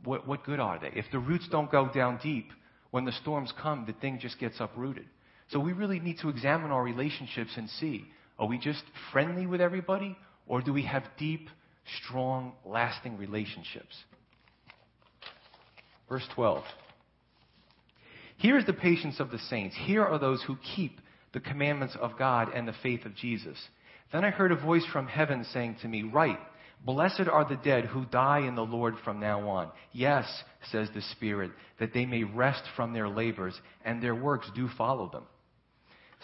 [0.04, 0.90] what, what good are they?
[0.98, 2.50] If the roots don't go down deep,
[2.90, 5.06] when the storms come, the thing just gets uprooted.
[5.50, 8.06] So we really need to examine our relationships and see
[8.38, 8.82] are we just
[9.12, 10.16] friendly with everybody,
[10.48, 11.48] or do we have deep,
[12.02, 13.94] strong, lasting relationships?
[16.08, 16.64] Verse 12.
[18.36, 19.76] Here is the patience of the saints.
[19.84, 21.00] Here are those who keep
[21.32, 23.56] the commandments of God and the faith of Jesus.
[24.12, 26.38] Then I heard a voice from heaven saying to me, Write,
[26.84, 29.70] blessed are the dead who die in the Lord from now on.
[29.92, 30.26] Yes,
[30.70, 35.08] says the Spirit, that they may rest from their labors, and their works do follow
[35.08, 35.24] them.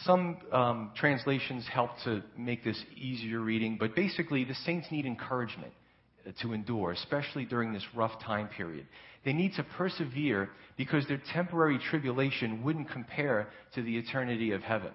[0.04, 5.72] Some um, translations help to make this easier reading, but basically, the saints need encouragement
[6.42, 8.86] to endure, especially during this rough time period.
[9.24, 14.92] They need to persevere because their temporary tribulation wouldn't compare to the eternity of heaven.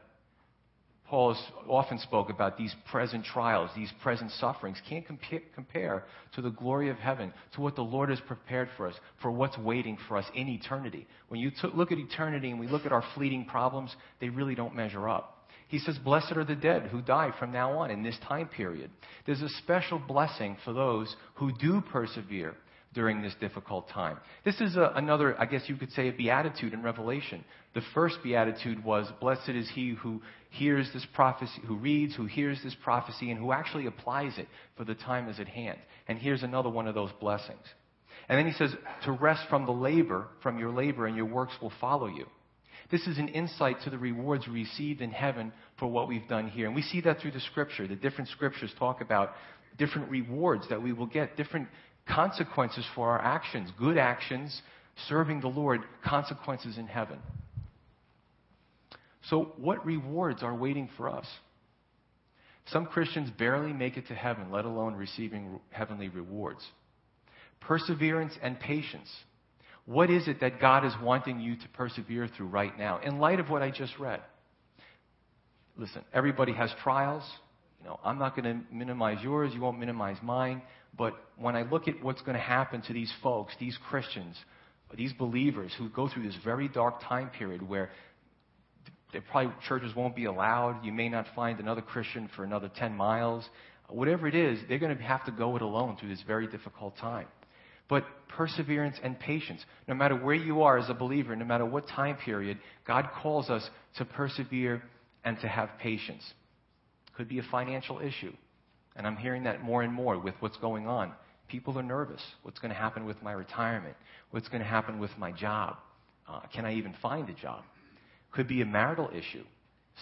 [1.13, 1.37] Paul
[1.69, 6.97] often spoke about these present trials, these present sufferings, can't compare to the glory of
[6.97, 10.47] heaven, to what the Lord has prepared for us, for what's waiting for us in
[10.47, 11.05] eternity.
[11.27, 14.55] When you t- look at eternity and we look at our fleeting problems, they really
[14.55, 15.47] don't measure up.
[15.67, 18.89] He says, Blessed are the dead who die from now on in this time period.
[19.25, 22.55] There's a special blessing for those who do persevere
[22.93, 24.17] during this difficult time.
[24.45, 27.43] This is a, another, I guess you could say, a beatitude in Revelation.
[27.73, 32.59] The first beatitude was, Blessed is he who hears this prophecy, who reads, who hears
[32.63, 35.79] this prophecy, and who actually applies it for the time is at hand.
[36.07, 37.63] And here's another one of those blessings.
[38.29, 38.73] And then he says,
[39.05, 42.27] To rest from the labor, from your labor, and your works will follow you.
[42.91, 46.67] This is an insight to the rewards received in heaven for what we've done here.
[46.67, 47.87] And we see that through the scripture.
[47.87, 49.31] The different scriptures talk about
[49.77, 51.67] different rewards that we will get, different
[52.07, 54.61] consequences for our actions, good actions,
[55.07, 57.19] serving the Lord, consequences in heaven.
[59.29, 61.25] So, what rewards are waiting for us?
[62.67, 66.65] Some Christians barely make it to heaven, let alone receiving heavenly rewards.
[67.59, 69.09] Perseverance and patience.
[69.85, 73.39] What is it that God is wanting you to persevere through right now in light
[73.39, 74.21] of what I just read?
[75.77, 77.23] Listen, everybody has trials.
[77.83, 80.61] You know, I'm not going to minimize yours, you won't minimize mine.
[80.97, 84.37] But when I look at what's going to happen to these folks, these Christians,
[84.95, 87.89] these believers who go through this very dark time period where
[89.31, 93.47] probably churches won't be allowed, you may not find another Christian for another 10 miles,
[93.89, 96.95] whatever it is, they're going to have to go it alone through this very difficult
[96.97, 97.27] time.
[97.89, 101.87] But perseverance and patience, no matter where you are as a believer, no matter what
[101.87, 103.67] time period, God calls us
[103.97, 104.81] to persevere
[105.23, 106.23] and to have patience.
[107.15, 108.33] Could be a financial issue.
[108.95, 111.13] And I'm hearing that more and more with what's going on.
[111.47, 112.21] People are nervous.
[112.43, 113.95] What's going to happen with my retirement?
[114.31, 115.77] What's going to happen with my job?
[116.27, 117.63] Uh, can I even find a job?
[118.31, 119.43] Could be a marital issue.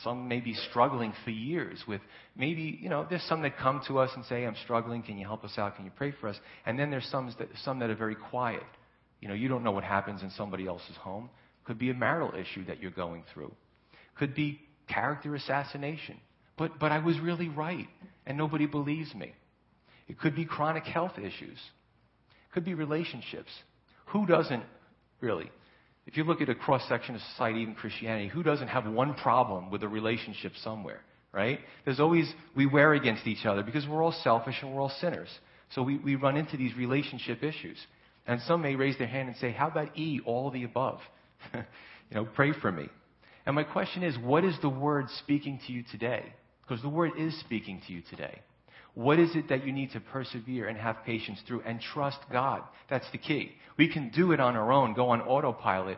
[0.04, 2.00] Some may be struggling for years with
[2.36, 5.04] maybe, you know, there's some that come to us and say, I'm struggling.
[5.04, 5.76] Can you help us out?
[5.76, 6.38] Can you pray for us?
[6.66, 8.64] And then there's some that, some that are very quiet.
[9.20, 11.30] You know, you don't know what happens in somebody else's home.
[11.66, 13.52] Could be a marital issue that you're going through.
[14.18, 16.18] Could be character assassination.
[16.62, 17.88] But, but I was really right,
[18.28, 19.34] and nobody believes me.
[20.08, 21.58] It could be chronic health issues.
[21.58, 23.50] It could be relationships.
[24.10, 24.62] Who doesn't,
[25.22, 25.50] really?
[26.06, 29.16] If you look at a cross section of society, even Christianity, who doesn't have one
[29.16, 31.02] problem with a relationship somewhere,
[31.34, 31.58] right?
[31.84, 35.30] There's always, we wear against each other because we're all selfish and we're all sinners.
[35.74, 37.80] So we, we run into these relationship issues.
[38.28, 41.00] And some may raise their hand and say, How about E, all the above?
[41.56, 41.64] you
[42.12, 42.88] know, pray for me.
[43.48, 46.36] And my question is, what is the word speaking to you today?
[46.72, 48.40] Because the word is speaking to you today.
[48.94, 52.62] What is it that you need to persevere and have patience through and trust God?
[52.90, 53.52] That's the key.
[53.78, 55.98] We can do it on our own, go on autopilot,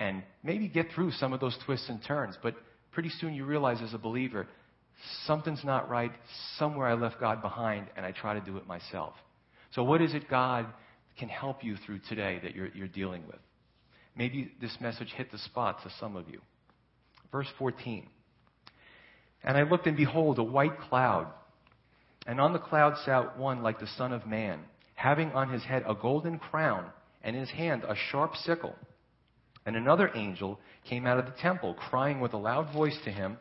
[0.00, 2.36] and maybe get through some of those twists and turns.
[2.42, 2.56] But
[2.90, 4.48] pretty soon you realize as a believer,
[5.24, 6.10] something's not right.
[6.58, 9.14] Somewhere I left God behind, and I try to do it myself.
[9.70, 10.66] So, what is it God
[11.16, 13.38] can help you through today that you're, you're dealing with?
[14.16, 16.40] Maybe this message hit the spot to some of you.
[17.30, 18.08] Verse 14.
[19.46, 21.28] And I looked, and behold, a white cloud.
[22.26, 24.60] And on the cloud sat one like the Son of Man,
[24.96, 26.90] having on his head a golden crown,
[27.22, 28.74] and in his hand a sharp sickle.
[29.64, 33.38] And another angel came out of the temple, crying with a loud voice to him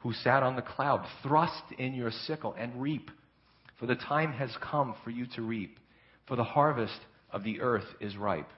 [0.00, 3.10] who sat on the cloud, Thrust in your sickle and reap,
[3.78, 5.78] for the time has come for you to reap,
[6.26, 6.98] for the harvest
[7.32, 8.48] of the earth is ripe.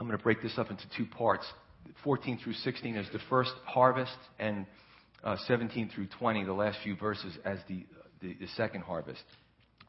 [0.00, 1.46] I'm going to break this up into two parts.
[2.04, 4.66] 14 through 16 is the first harvest, and
[5.24, 7.84] uh, 17 through 20, the last few verses, as the,
[8.20, 9.22] the, the second harvest.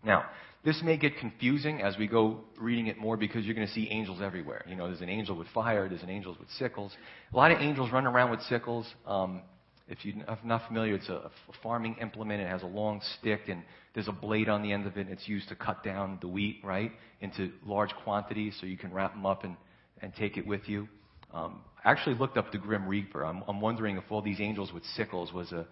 [0.04, 0.26] Now,
[0.64, 3.88] this may get confusing as we go reading it more because you're going to see
[3.90, 4.64] angels everywhere.
[4.68, 6.92] You know, there's an angel with fire, there's an angel with sickles.
[7.34, 8.86] A lot of angels run around with sickles.
[9.06, 9.42] Um,
[9.88, 11.30] if you're not familiar, it's a
[11.62, 12.42] farming implement.
[12.42, 15.28] It has a long stick, and there's a blade on the end of it, it's
[15.28, 19.26] used to cut down the wheat, right, into large quantities so you can wrap them
[19.26, 19.58] up and,
[20.02, 20.88] and take it with you.
[21.34, 23.26] Um, I actually looked up the Grim Reaper.
[23.26, 25.66] I'm, I'm wondering if all these angels with sickles was a,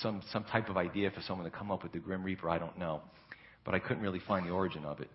[0.00, 2.48] some, some type of idea for someone to come up with the Grim Reaper.
[2.48, 3.02] I don't know.
[3.64, 5.10] But I couldn't really find the origin of it.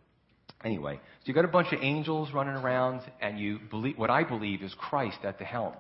[0.64, 4.24] Anyway, so you got a bunch of angels running around, and you believe, what I
[4.24, 5.74] believe is Christ at the helm.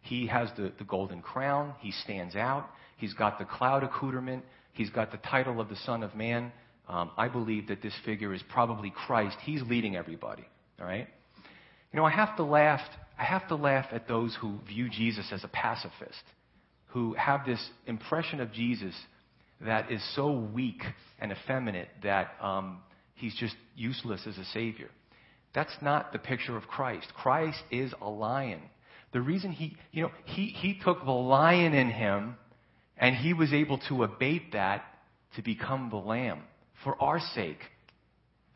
[0.00, 1.74] He has the, the golden crown.
[1.80, 2.68] He stands out.
[2.96, 4.44] He's got the cloud accoutrement.
[4.72, 6.50] He's got the title of the Son of Man.
[6.88, 9.36] Um, I believe that this figure is probably Christ.
[9.42, 10.44] He's leading everybody.
[10.80, 11.08] All right?
[11.92, 12.80] You know, I have to laugh.
[13.18, 16.22] I have to laugh at those who view Jesus as a pacifist,
[16.86, 18.94] who have this impression of Jesus
[19.60, 20.82] that is so weak
[21.20, 22.78] and effeminate that um,
[23.14, 24.88] he's just useless as a savior.
[25.54, 27.06] That's not the picture of Christ.
[27.14, 28.60] Christ is a lion.
[29.12, 32.36] The reason he, you know, he, he took the lion in him
[32.96, 34.84] and he was able to abate that
[35.36, 36.40] to become the lamb
[36.82, 37.58] for our sake.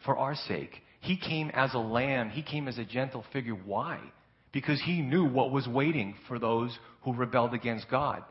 [0.05, 0.83] For our sake.
[1.07, 2.31] He came as a lamb.
[2.31, 3.55] He came as a gentle figure.
[3.55, 4.01] Why?
[4.53, 8.25] Because he knew what was waiting for those who rebelled against God.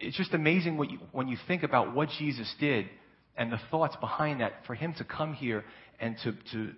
[0.00, 2.86] It's just amazing what you, when you think about what Jesus did
[3.36, 5.64] and the thoughts behind that for him to come here
[6.00, 6.72] and to, to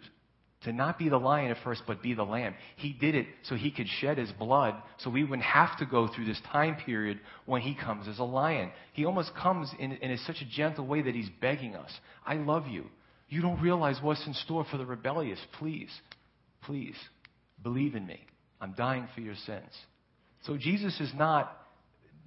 [0.64, 2.54] to not be the lion at first, but be the lamb.
[2.76, 6.06] He did it so he could shed his blood, so we wouldn't have to go
[6.06, 8.70] through this time period when he comes as a lion.
[8.92, 11.90] He almost comes in, in such a gentle way that he's begging us
[12.26, 12.86] I love you.
[13.30, 15.38] You don't realize what's in store for the rebellious.
[15.58, 15.90] Please,
[16.62, 16.96] please,
[17.62, 18.20] believe in me.
[18.60, 19.72] I'm dying for your sins.
[20.42, 21.56] So Jesus is not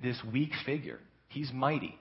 [0.02, 1.96] this weak figure, he's mighty.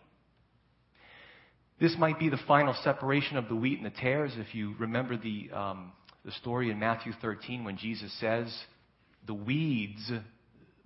[1.79, 4.33] This might be the final separation of the wheat and the tares.
[4.37, 5.51] If you remember the.
[5.53, 5.93] Um,
[6.25, 8.57] the story in Matthew 13 when Jesus says
[9.27, 10.11] the weeds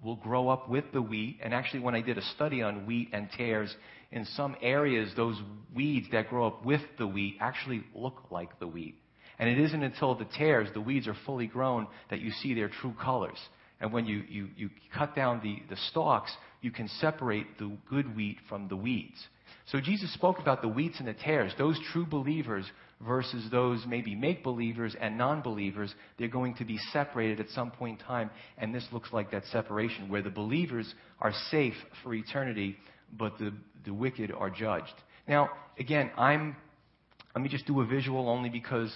[0.02, 1.38] will grow up with the wheat.
[1.42, 3.74] And actually, when I did a study on wheat and tares,
[4.12, 5.40] in some areas, those
[5.74, 8.96] weeds that grow up with the wheat actually look like the wheat.
[9.38, 12.68] And it isn't until the tares, the weeds are fully grown, that you see their
[12.68, 13.38] true colors.
[13.80, 16.32] And when you, you, you cut down the, the stalks,
[16.62, 19.18] you can separate the good wheat from the weeds.
[19.66, 22.64] So Jesus spoke about the wheats and the tares, those true believers
[23.00, 25.94] versus those maybe make believers and non believers.
[26.18, 29.44] They're going to be separated at some point in time, and this looks like that
[29.52, 32.76] separation where the believers are safe for eternity,
[33.18, 33.52] but the,
[33.84, 34.94] the wicked are judged.
[35.28, 36.56] Now, again, I'm,
[37.34, 38.94] let me just do a visual only because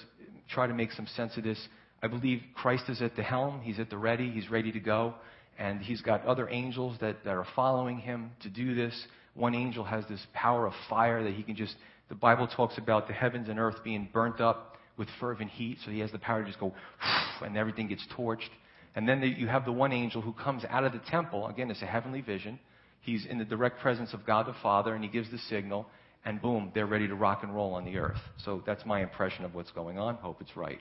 [0.49, 1.59] try to make some sense of this.
[2.03, 5.15] I believe Christ is at the helm, he's at the ready, he's ready to go,
[5.59, 8.95] and he's got other angels that, that are following him to do this.
[9.35, 11.77] One angel has this power of fire that he can just,
[12.11, 15.91] the Bible talks about the heavens and earth being burnt up with fervent heat, so
[15.91, 16.75] he has the power to just go,
[17.41, 18.51] and everything gets torched.
[18.95, 21.47] And then the, you have the one angel who comes out of the temple.
[21.47, 22.59] Again, it's a heavenly vision.
[23.01, 25.87] He's in the direct presence of God the Father, and he gives the signal,
[26.25, 28.21] and boom, they're ready to rock and roll on the earth.
[28.45, 30.17] So that's my impression of what's going on.
[30.17, 30.81] Hope it's right.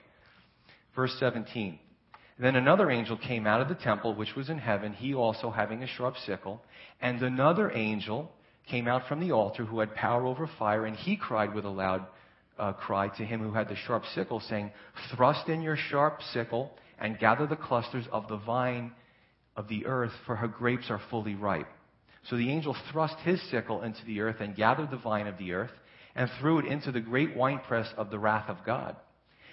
[0.96, 1.78] Verse 17.
[2.40, 5.82] Then another angel came out of the temple, which was in heaven, he also having
[5.82, 6.60] a sharp sickle.
[7.00, 8.32] And another angel
[8.70, 11.70] came out from the altar who had power over fire, and he cried with a
[11.70, 12.06] loud
[12.58, 14.70] uh, cry to him who had the sharp sickle, saying,
[15.14, 18.92] Thrust in your sharp sickle and gather the clusters of the vine
[19.56, 21.68] of the earth, for her grapes are fully ripe.
[22.28, 25.52] So the angel thrust his sickle into the earth and gathered the vine of the
[25.52, 25.70] earth
[26.14, 28.96] and threw it into the great winepress of the wrath of God.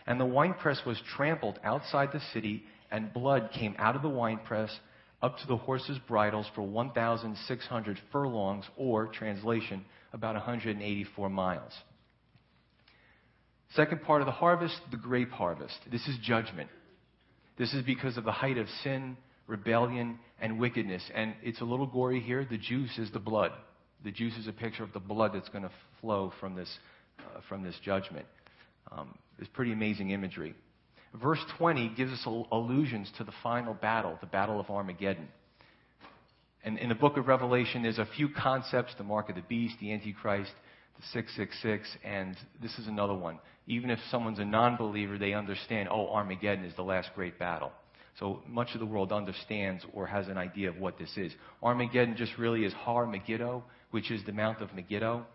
[0.06, 4.78] And the winepress was trampled outside the city, and blood came out of the winepress
[5.22, 11.74] up to the horses' bridles for 1,600 furlongs, or, translation, about 184 miles.
[13.74, 15.78] Second part of the harvest, the grape harvest.
[15.92, 16.70] This is judgment.
[17.58, 21.04] This is because of the height of sin, rebellion, and wickedness.
[21.14, 22.46] And it's a little gory here.
[22.50, 23.52] The juice is the blood.
[24.04, 26.70] The juice is a picture of the blood that's going to flow from this,
[27.20, 28.28] uh, from this judgment.
[28.92, 30.56] Um, it's pretty amazing imagery.
[31.14, 35.28] Verse 20 gives us allusions to the final battle, the Battle of Armageddon.
[36.64, 39.76] And in the book of Revelation, there's a few concepts the mark of the beast,
[39.80, 40.52] the Antichrist,
[40.98, 43.40] the 666, and this is another one.
[43.68, 47.72] Even if someone's a non believer, they understand, oh, Armageddon is the last great battle.
[48.20, 51.32] So much of the world understands or has an idea of what this is.
[51.62, 55.26] Armageddon just really is Har Megiddo, which is the Mount of Megiddo.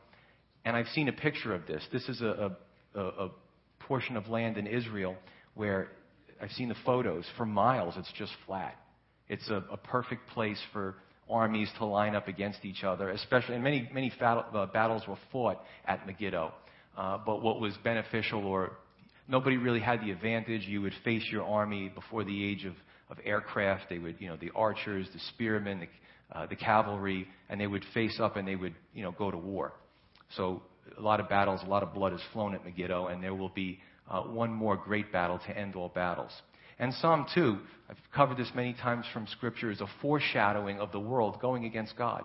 [0.64, 1.82] And I've seen a picture of this.
[1.92, 2.56] This is a,
[2.94, 3.30] a, a
[3.80, 5.16] portion of land in Israel
[5.54, 5.88] where
[6.40, 7.24] I've seen the photos.
[7.36, 8.76] For miles, it's just flat.
[9.28, 10.96] It's a, a perfect place for
[11.30, 15.58] armies to line up against each other, especially, and many, many uh, battles were fought
[15.86, 16.52] at Megiddo.
[16.96, 18.72] Uh, but what was beneficial, or
[19.28, 22.74] nobody really had the advantage, you would face your army before the age of,
[23.08, 23.84] of aircraft.
[23.88, 27.84] They would, you know, the archers, the spearmen, the, uh, the cavalry, and they would
[27.94, 29.72] face up and they would, you know, go to war.
[30.36, 30.62] So
[30.98, 33.48] a lot of battles, a lot of blood is flown at Megiddo, and there will
[33.48, 33.80] be
[34.12, 36.30] uh, one more great battle to end all battles.
[36.78, 37.58] And Psalm 2,
[37.88, 41.96] I've covered this many times from Scripture, is a foreshadowing of the world going against
[41.96, 42.24] God.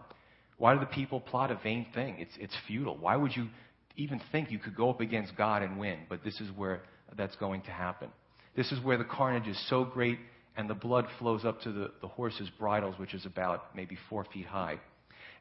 [0.57, 2.17] Why do the people plot a vain thing?
[2.19, 2.97] It's, it's futile.
[2.97, 3.47] Why would you
[3.95, 5.99] even think you could go up against God and win?
[6.09, 6.81] But this is where
[7.15, 8.09] that's going to happen.
[8.55, 10.19] This is where the carnage is so great
[10.57, 14.25] and the blood flows up to the, the horses' bridles, which is about maybe four
[14.33, 14.79] feet high.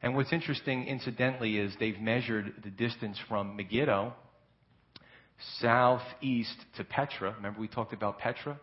[0.03, 4.13] And what's interesting, incidentally, is they've measured the distance from Megiddo
[5.59, 7.33] southeast to Petra.
[7.35, 8.59] Remember, we talked about Petra?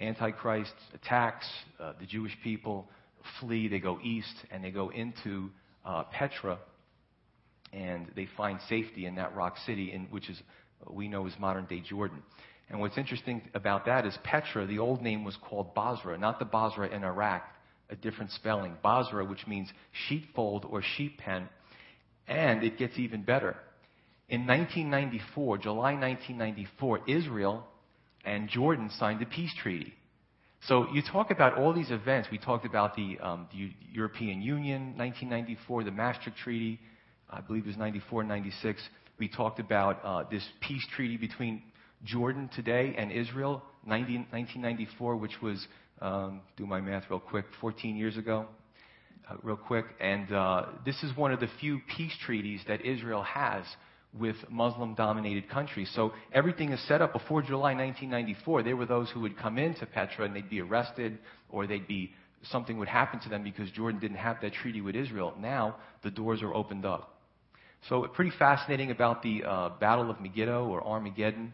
[0.00, 1.46] Antichrist attacks,
[1.80, 2.88] uh, the Jewish people
[3.40, 5.50] flee, they go east, and they go into
[5.84, 6.58] uh, Petra,
[7.72, 10.40] and they find safety in that rock city, in, which is
[10.90, 12.22] we know is modern day Jordan.
[12.70, 16.44] And what's interesting about that is Petra, the old name was called Bozrah, not the
[16.44, 17.46] Basra in Iraq,
[17.90, 18.76] a different spelling.
[18.82, 19.68] Bozrah, which means
[20.08, 21.48] sheepfold or sheep pen.
[22.26, 23.56] And it gets even better.
[24.28, 27.66] In 1994, July 1994, Israel
[28.24, 29.92] and Jordan signed a peace treaty.
[30.66, 32.28] So you talk about all these events.
[32.32, 36.80] We talked about the, um, the European Union, 1994, the Maastricht Treaty,
[37.28, 38.82] I believe it was 94, 96.
[39.18, 41.62] We talked about uh, this peace treaty between
[42.02, 45.66] Jordan today and Israel, 90, 1994, which was,
[46.00, 48.46] um, do my math real quick, 14 years ago,
[49.30, 49.84] uh, real quick.
[50.00, 53.64] And uh, this is one of the few peace treaties that Israel has
[54.18, 55.90] with Muslim dominated countries.
[55.94, 58.62] So everything is set up before July 1994.
[58.62, 62.12] There were those who would come into Petra and they'd be arrested or they'd be
[62.50, 65.34] something would happen to them because Jordan didn't have that treaty with Israel.
[65.38, 67.18] Now the doors are opened up.
[67.88, 71.52] So pretty fascinating about the uh, Battle of Megiddo or Armageddon.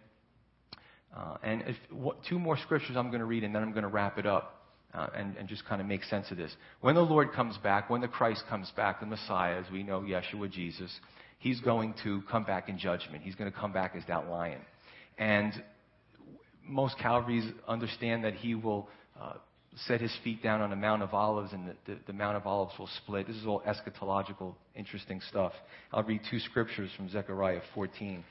[1.16, 3.82] Uh, and if, what, two more scriptures I'm going to read, and then I'm going
[3.82, 4.62] to wrap it up
[4.94, 6.54] uh, and, and, just kind of make sense of this.
[6.82, 10.02] When the Lord comes back, when the Christ comes back, the Messiah, as we know,
[10.02, 10.90] Yeshua, Jesus,
[11.40, 13.24] he's going to come back in judgment.
[13.24, 14.60] He's going to come back as that lion.
[15.18, 15.52] And
[16.64, 18.88] most Calvaries understand that he will
[19.20, 19.34] uh,
[19.86, 22.46] set his feet down on the Mount of Olives, and the, the, the, Mount of
[22.46, 23.26] Olives will split.
[23.26, 25.52] This is all eschatological, interesting stuff.
[25.92, 28.22] I'll read two scriptures from Zechariah 14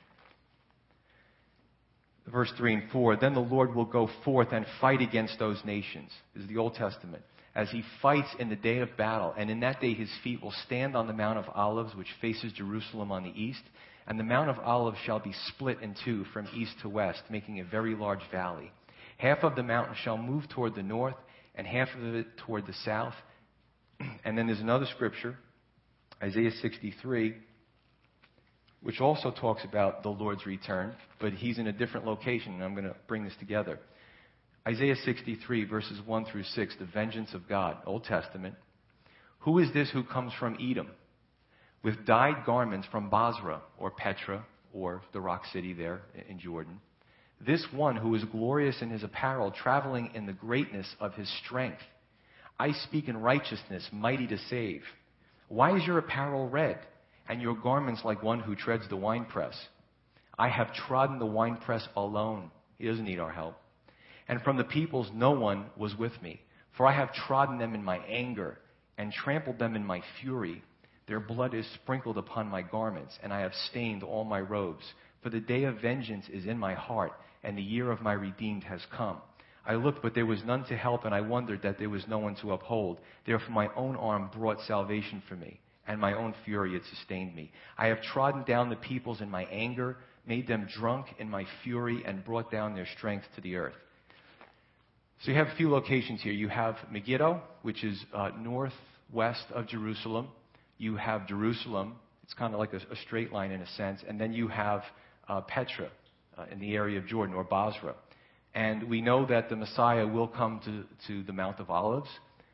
[2.31, 6.11] verse 3 and 4, then the Lord will go forth and fight against those nations.
[6.33, 7.23] This is the Old Testament.
[7.55, 10.53] As he fights in the day of battle, and in that day his feet will
[10.65, 13.63] stand on the Mount of Olives, which faces Jerusalem on the east,
[14.07, 17.59] and the Mount of Olives shall be split in two from east to west, making
[17.59, 18.71] a very large valley.
[19.17, 21.15] Half of the mountain shall move toward the north,
[21.55, 23.15] and half of it toward the south.
[24.23, 25.35] And then there's another scripture,
[26.21, 27.35] Isaiah 63
[28.81, 32.73] which also talks about the Lord's return, but he's in a different location, and I'm
[32.73, 33.79] going to bring this together.
[34.67, 38.55] Isaiah 63, verses 1 through 6, the vengeance of God, Old Testament.
[39.39, 40.89] Who is this who comes from Edom
[41.83, 46.79] with dyed garments from Bozrah or Petra or the rock city there in Jordan?
[47.39, 51.81] This one who is glorious in his apparel, traveling in the greatness of his strength.
[52.59, 54.81] I speak in righteousness, mighty to save.
[55.47, 56.79] Why is your apparel red?
[57.29, 59.55] and your garments like one who treads the winepress.
[60.37, 62.49] I have trodden the winepress alone.
[62.79, 63.55] He doesn't need our help.
[64.29, 66.39] And from the peoples, no one was with me.
[66.77, 68.57] For I have trodden them in my anger
[68.97, 70.63] and trampled them in my fury.
[71.07, 74.85] Their blood is sprinkled upon my garments, and I have stained all my robes.
[75.21, 77.11] For the day of vengeance is in my heart,
[77.43, 79.17] and the year of my redeemed has come.
[79.65, 82.19] I looked, but there was none to help, and I wondered that there was no
[82.19, 82.99] one to uphold.
[83.25, 85.59] Therefore, my own arm brought salvation for me
[85.89, 87.51] and my own fury had sustained me.
[87.75, 92.03] I have trodden down the peoples in my anger, made them drunk in my fury,
[92.05, 93.73] and brought down their strength to the earth.
[95.21, 96.31] So you have a few locations here.
[96.31, 100.29] You have Megiddo, which is uh, northwest of Jerusalem.
[100.77, 101.95] You have Jerusalem.
[102.23, 103.99] It's kind of like a, a, straight line in a sense.
[104.07, 104.81] And then you have
[105.27, 105.89] uh, Petra
[106.37, 107.95] uh, in the area of Jordan, or Bozrah.
[108.55, 112.09] And we know that the Messiah will come to, to the Mount of Olives.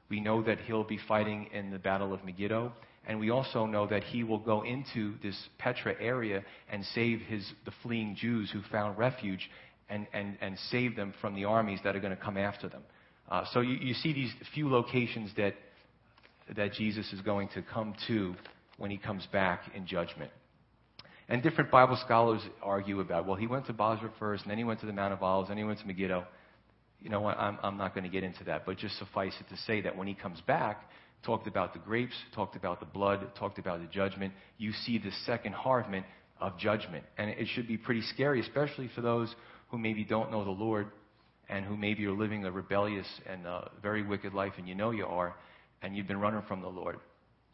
[0.10, 2.74] We know that he'll be fighting in the Battle of Megiddo.
[3.08, 7.48] And we also know that he will go into this Petra area and save his,
[7.66, 9.52] the fleeing Jews who found refuge
[9.90, 12.82] and, and, and save them from the armies that are going to come after them.
[13.30, 15.56] Uh, so you, you see these few locations that,
[16.56, 18.36] that Jesus is going to come to
[18.78, 20.32] when he comes back in judgment.
[21.28, 24.64] And different Bible scholars argue about, well, he went to Bozrah first, and then he
[24.64, 26.26] went to the Mount of Olives, and then he went to Megiddo.
[27.02, 27.38] You know what?
[27.40, 29.96] I'm, I'm not going to get into that, but just suffice it to say that
[29.96, 30.90] when he comes back,
[31.24, 34.34] talked about the grapes, talked about the blood, talked about the judgment.
[34.58, 36.06] You see the second harvest
[36.40, 37.04] of judgment.
[37.18, 39.34] And it should be pretty scary, especially for those
[39.70, 40.88] who maybe don't know the Lord
[41.50, 44.92] and who maybe are living a rebellious and uh, very wicked life, and you know
[44.92, 45.36] you are.
[45.82, 46.98] and you've been running from the Lord.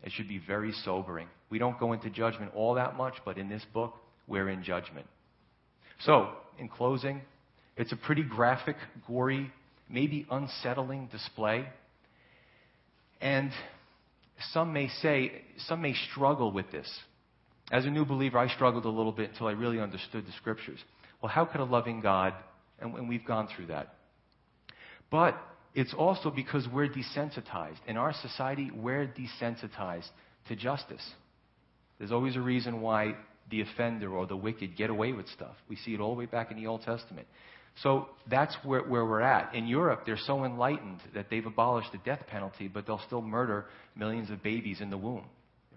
[0.03, 1.27] It should be very sobering.
[1.49, 3.93] We don't go into judgment all that much, but in this book,
[4.27, 5.05] we're in judgment.
[6.05, 7.21] So, in closing,
[7.75, 9.51] it's a pretty graphic, gory,
[9.89, 11.67] maybe unsettling display.
[13.19, 13.51] And
[14.53, 16.89] some may say, some may struggle with this.
[17.71, 20.79] As a new believer, I struggled a little bit until I really understood the scriptures.
[21.21, 22.33] Well, how could a loving God,
[22.79, 23.95] and, we've gone through that.
[25.09, 25.37] But
[25.75, 27.77] it's also because we're desensitized.
[27.87, 30.09] In our society, we're desensitized
[30.47, 31.05] to justice.
[31.99, 33.15] There's always a reason why
[33.49, 35.55] the offender or the wicked get away with stuff.
[35.69, 37.27] We see it all the way back in the Old Testament.
[37.83, 39.55] So that's where, where we're at.
[39.55, 43.65] In Europe, they're so enlightened that they've abolished the death penalty, but they'll still murder
[43.95, 45.25] millions of babies in the womb,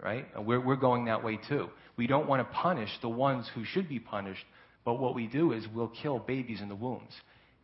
[0.01, 0.25] right?
[0.39, 1.69] We're, we're going that way too.
[1.97, 4.43] We don't want to punish the ones who should be punished,
[4.85, 7.11] but what we do is we'll kill babies in the wombs.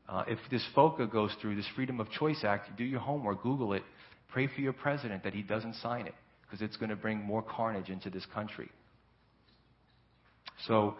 [0.09, 3.73] Uh, if this FOCA goes through, this Freedom of Choice Act, do your homework, Google
[3.73, 3.83] it,
[4.27, 7.41] pray for your president that he doesn't sign it, because it's going to bring more
[7.41, 8.69] carnage into this country.
[10.67, 10.95] So,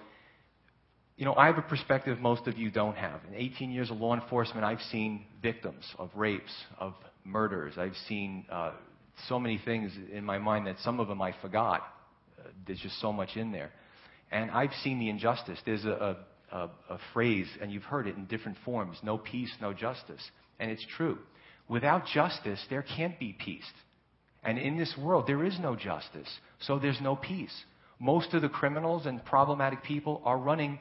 [1.18, 3.20] you know, I have a perspective most of you don't have.
[3.28, 6.94] In 18 years of law enforcement, I've seen victims of rapes, of
[7.26, 7.74] murders.
[7.78, 8.72] I've seen uh,
[9.28, 11.82] so many things in my mind that some of them I forgot.
[12.40, 13.72] Uh, there's just so much in there.
[14.32, 15.60] And I've seen the injustice.
[15.66, 16.18] There's a,
[16.52, 20.22] a, a, phrase, and you've heard it in different forms no peace, no justice.
[20.60, 21.18] And it's true.
[21.68, 23.70] Without justice, there can't be peace.
[24.44, 26.28] And in this world, there is no justice,
[26.60, 27.54] so there's no peace.
[28.00, 30.80] Most of the criminals and problematic people are running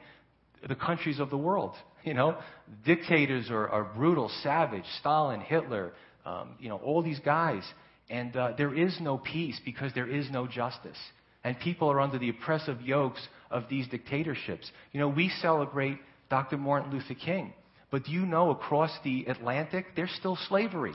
[0.67, 1.73] the countries of the world.
[2.03, 2.35] You know,
[2.83, 4.85] dictators are, are brutal, savage.
[4.99, 5.93] Stalin, Hitler,
[6.25, 7.61] um, you know, all these guys.
[8.09, 10.97] And uh, there is no peace because there is no justice.
[11.43, 13.21] And people are under the oppressive yokes
[13.51, 14.69] of these dictatorships.
[14.91, 15.97] You know, we celebrate
[16.29, 16.57] Dr.
[16.57, 17.53] Martin Luther King.
[17.91, 20.93] But do you know across the Atlantic, there's still slavery?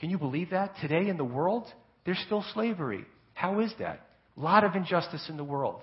[0.00, 0.74] Can you believe that?
[0.80, 1.66] Today in the world,
[2.04, 3.04] there's still slavery.
[3.34, 4.06] How is that?
[4.36, 5.82] A lot of injustice in the world.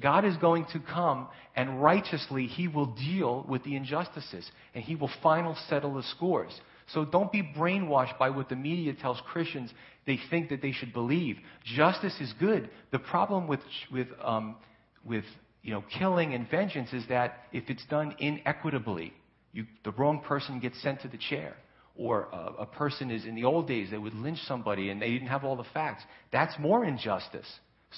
[0.00, 4.96] God is going to come and righteously he will deal with the injustices and he
[4.96, 6.58] will final settle the scores.
[6.88, 9.70] So don't be brainwashed by what the media tells Christians
[10.06, 11.36] they think that they should believe.
[11.64, 12.70] Justice is good.
[12.90, 13.60] The problem with,
[13.92, 14.56] with, um,
[15.04, 15.24] with
[15.62, 19.12] you know, killing and vengeance is that if it's done inequitably,
[19.52, 21.54] you, the wrong person gets sent to the chair.
[21.94, 25.10] Or a, a person is, in the old days, they would lynch somebody and they
[25.10, 26.02] didn't have all the facts.
[26.32, 27.46] That's more injustice.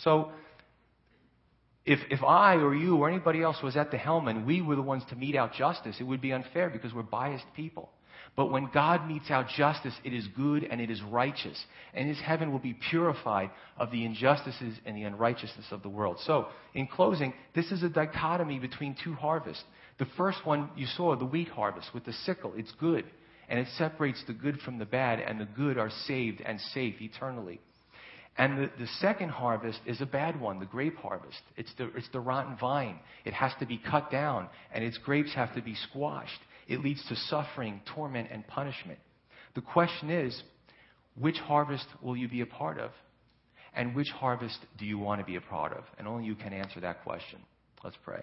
[0.02, 0.32] So
[1.86, 4.74] if, if I or you or anybody else was at the helm and we were
[4.74, 7.90] the ones to mete out justice, it would be unfair because we're biased people.
[8.36, 11.62] But when God metes out justice, it is good and it is righteous.
[11.92, 16.18] And his heaven will be purified of the injustices and the unrighteousness of the world.
[16.24, 19.64] So, in closing, this is a dichotomy between two harvests.
[19.98, 23.04] The first one you saw, the wheat harvest with the sickle, it's good.
[23.48, 27.00] And it separates the good from the bad, and the good are saved and safe
[27.00, 27.60] eternally.
[28.36, 31.40] And the, the second harvest is a bad one, the grape harvest.
[31.56, 32.98] It's the, it's the rotten vine.
[33.24, 36.40] It has to be cut down, and its grapes have to be squashed.
[36.68, 38.98] It leads to suffering, torment, and punishment.
[39.54, 40.42] The question is,
[41.18, 42.90] which harvest will you be a part of?
[43.74, 45.84] And which harvest do you want to be a part of?
[45.98, 47.40] And only you can answer that question.
[47.82, 48.22] Let's pray.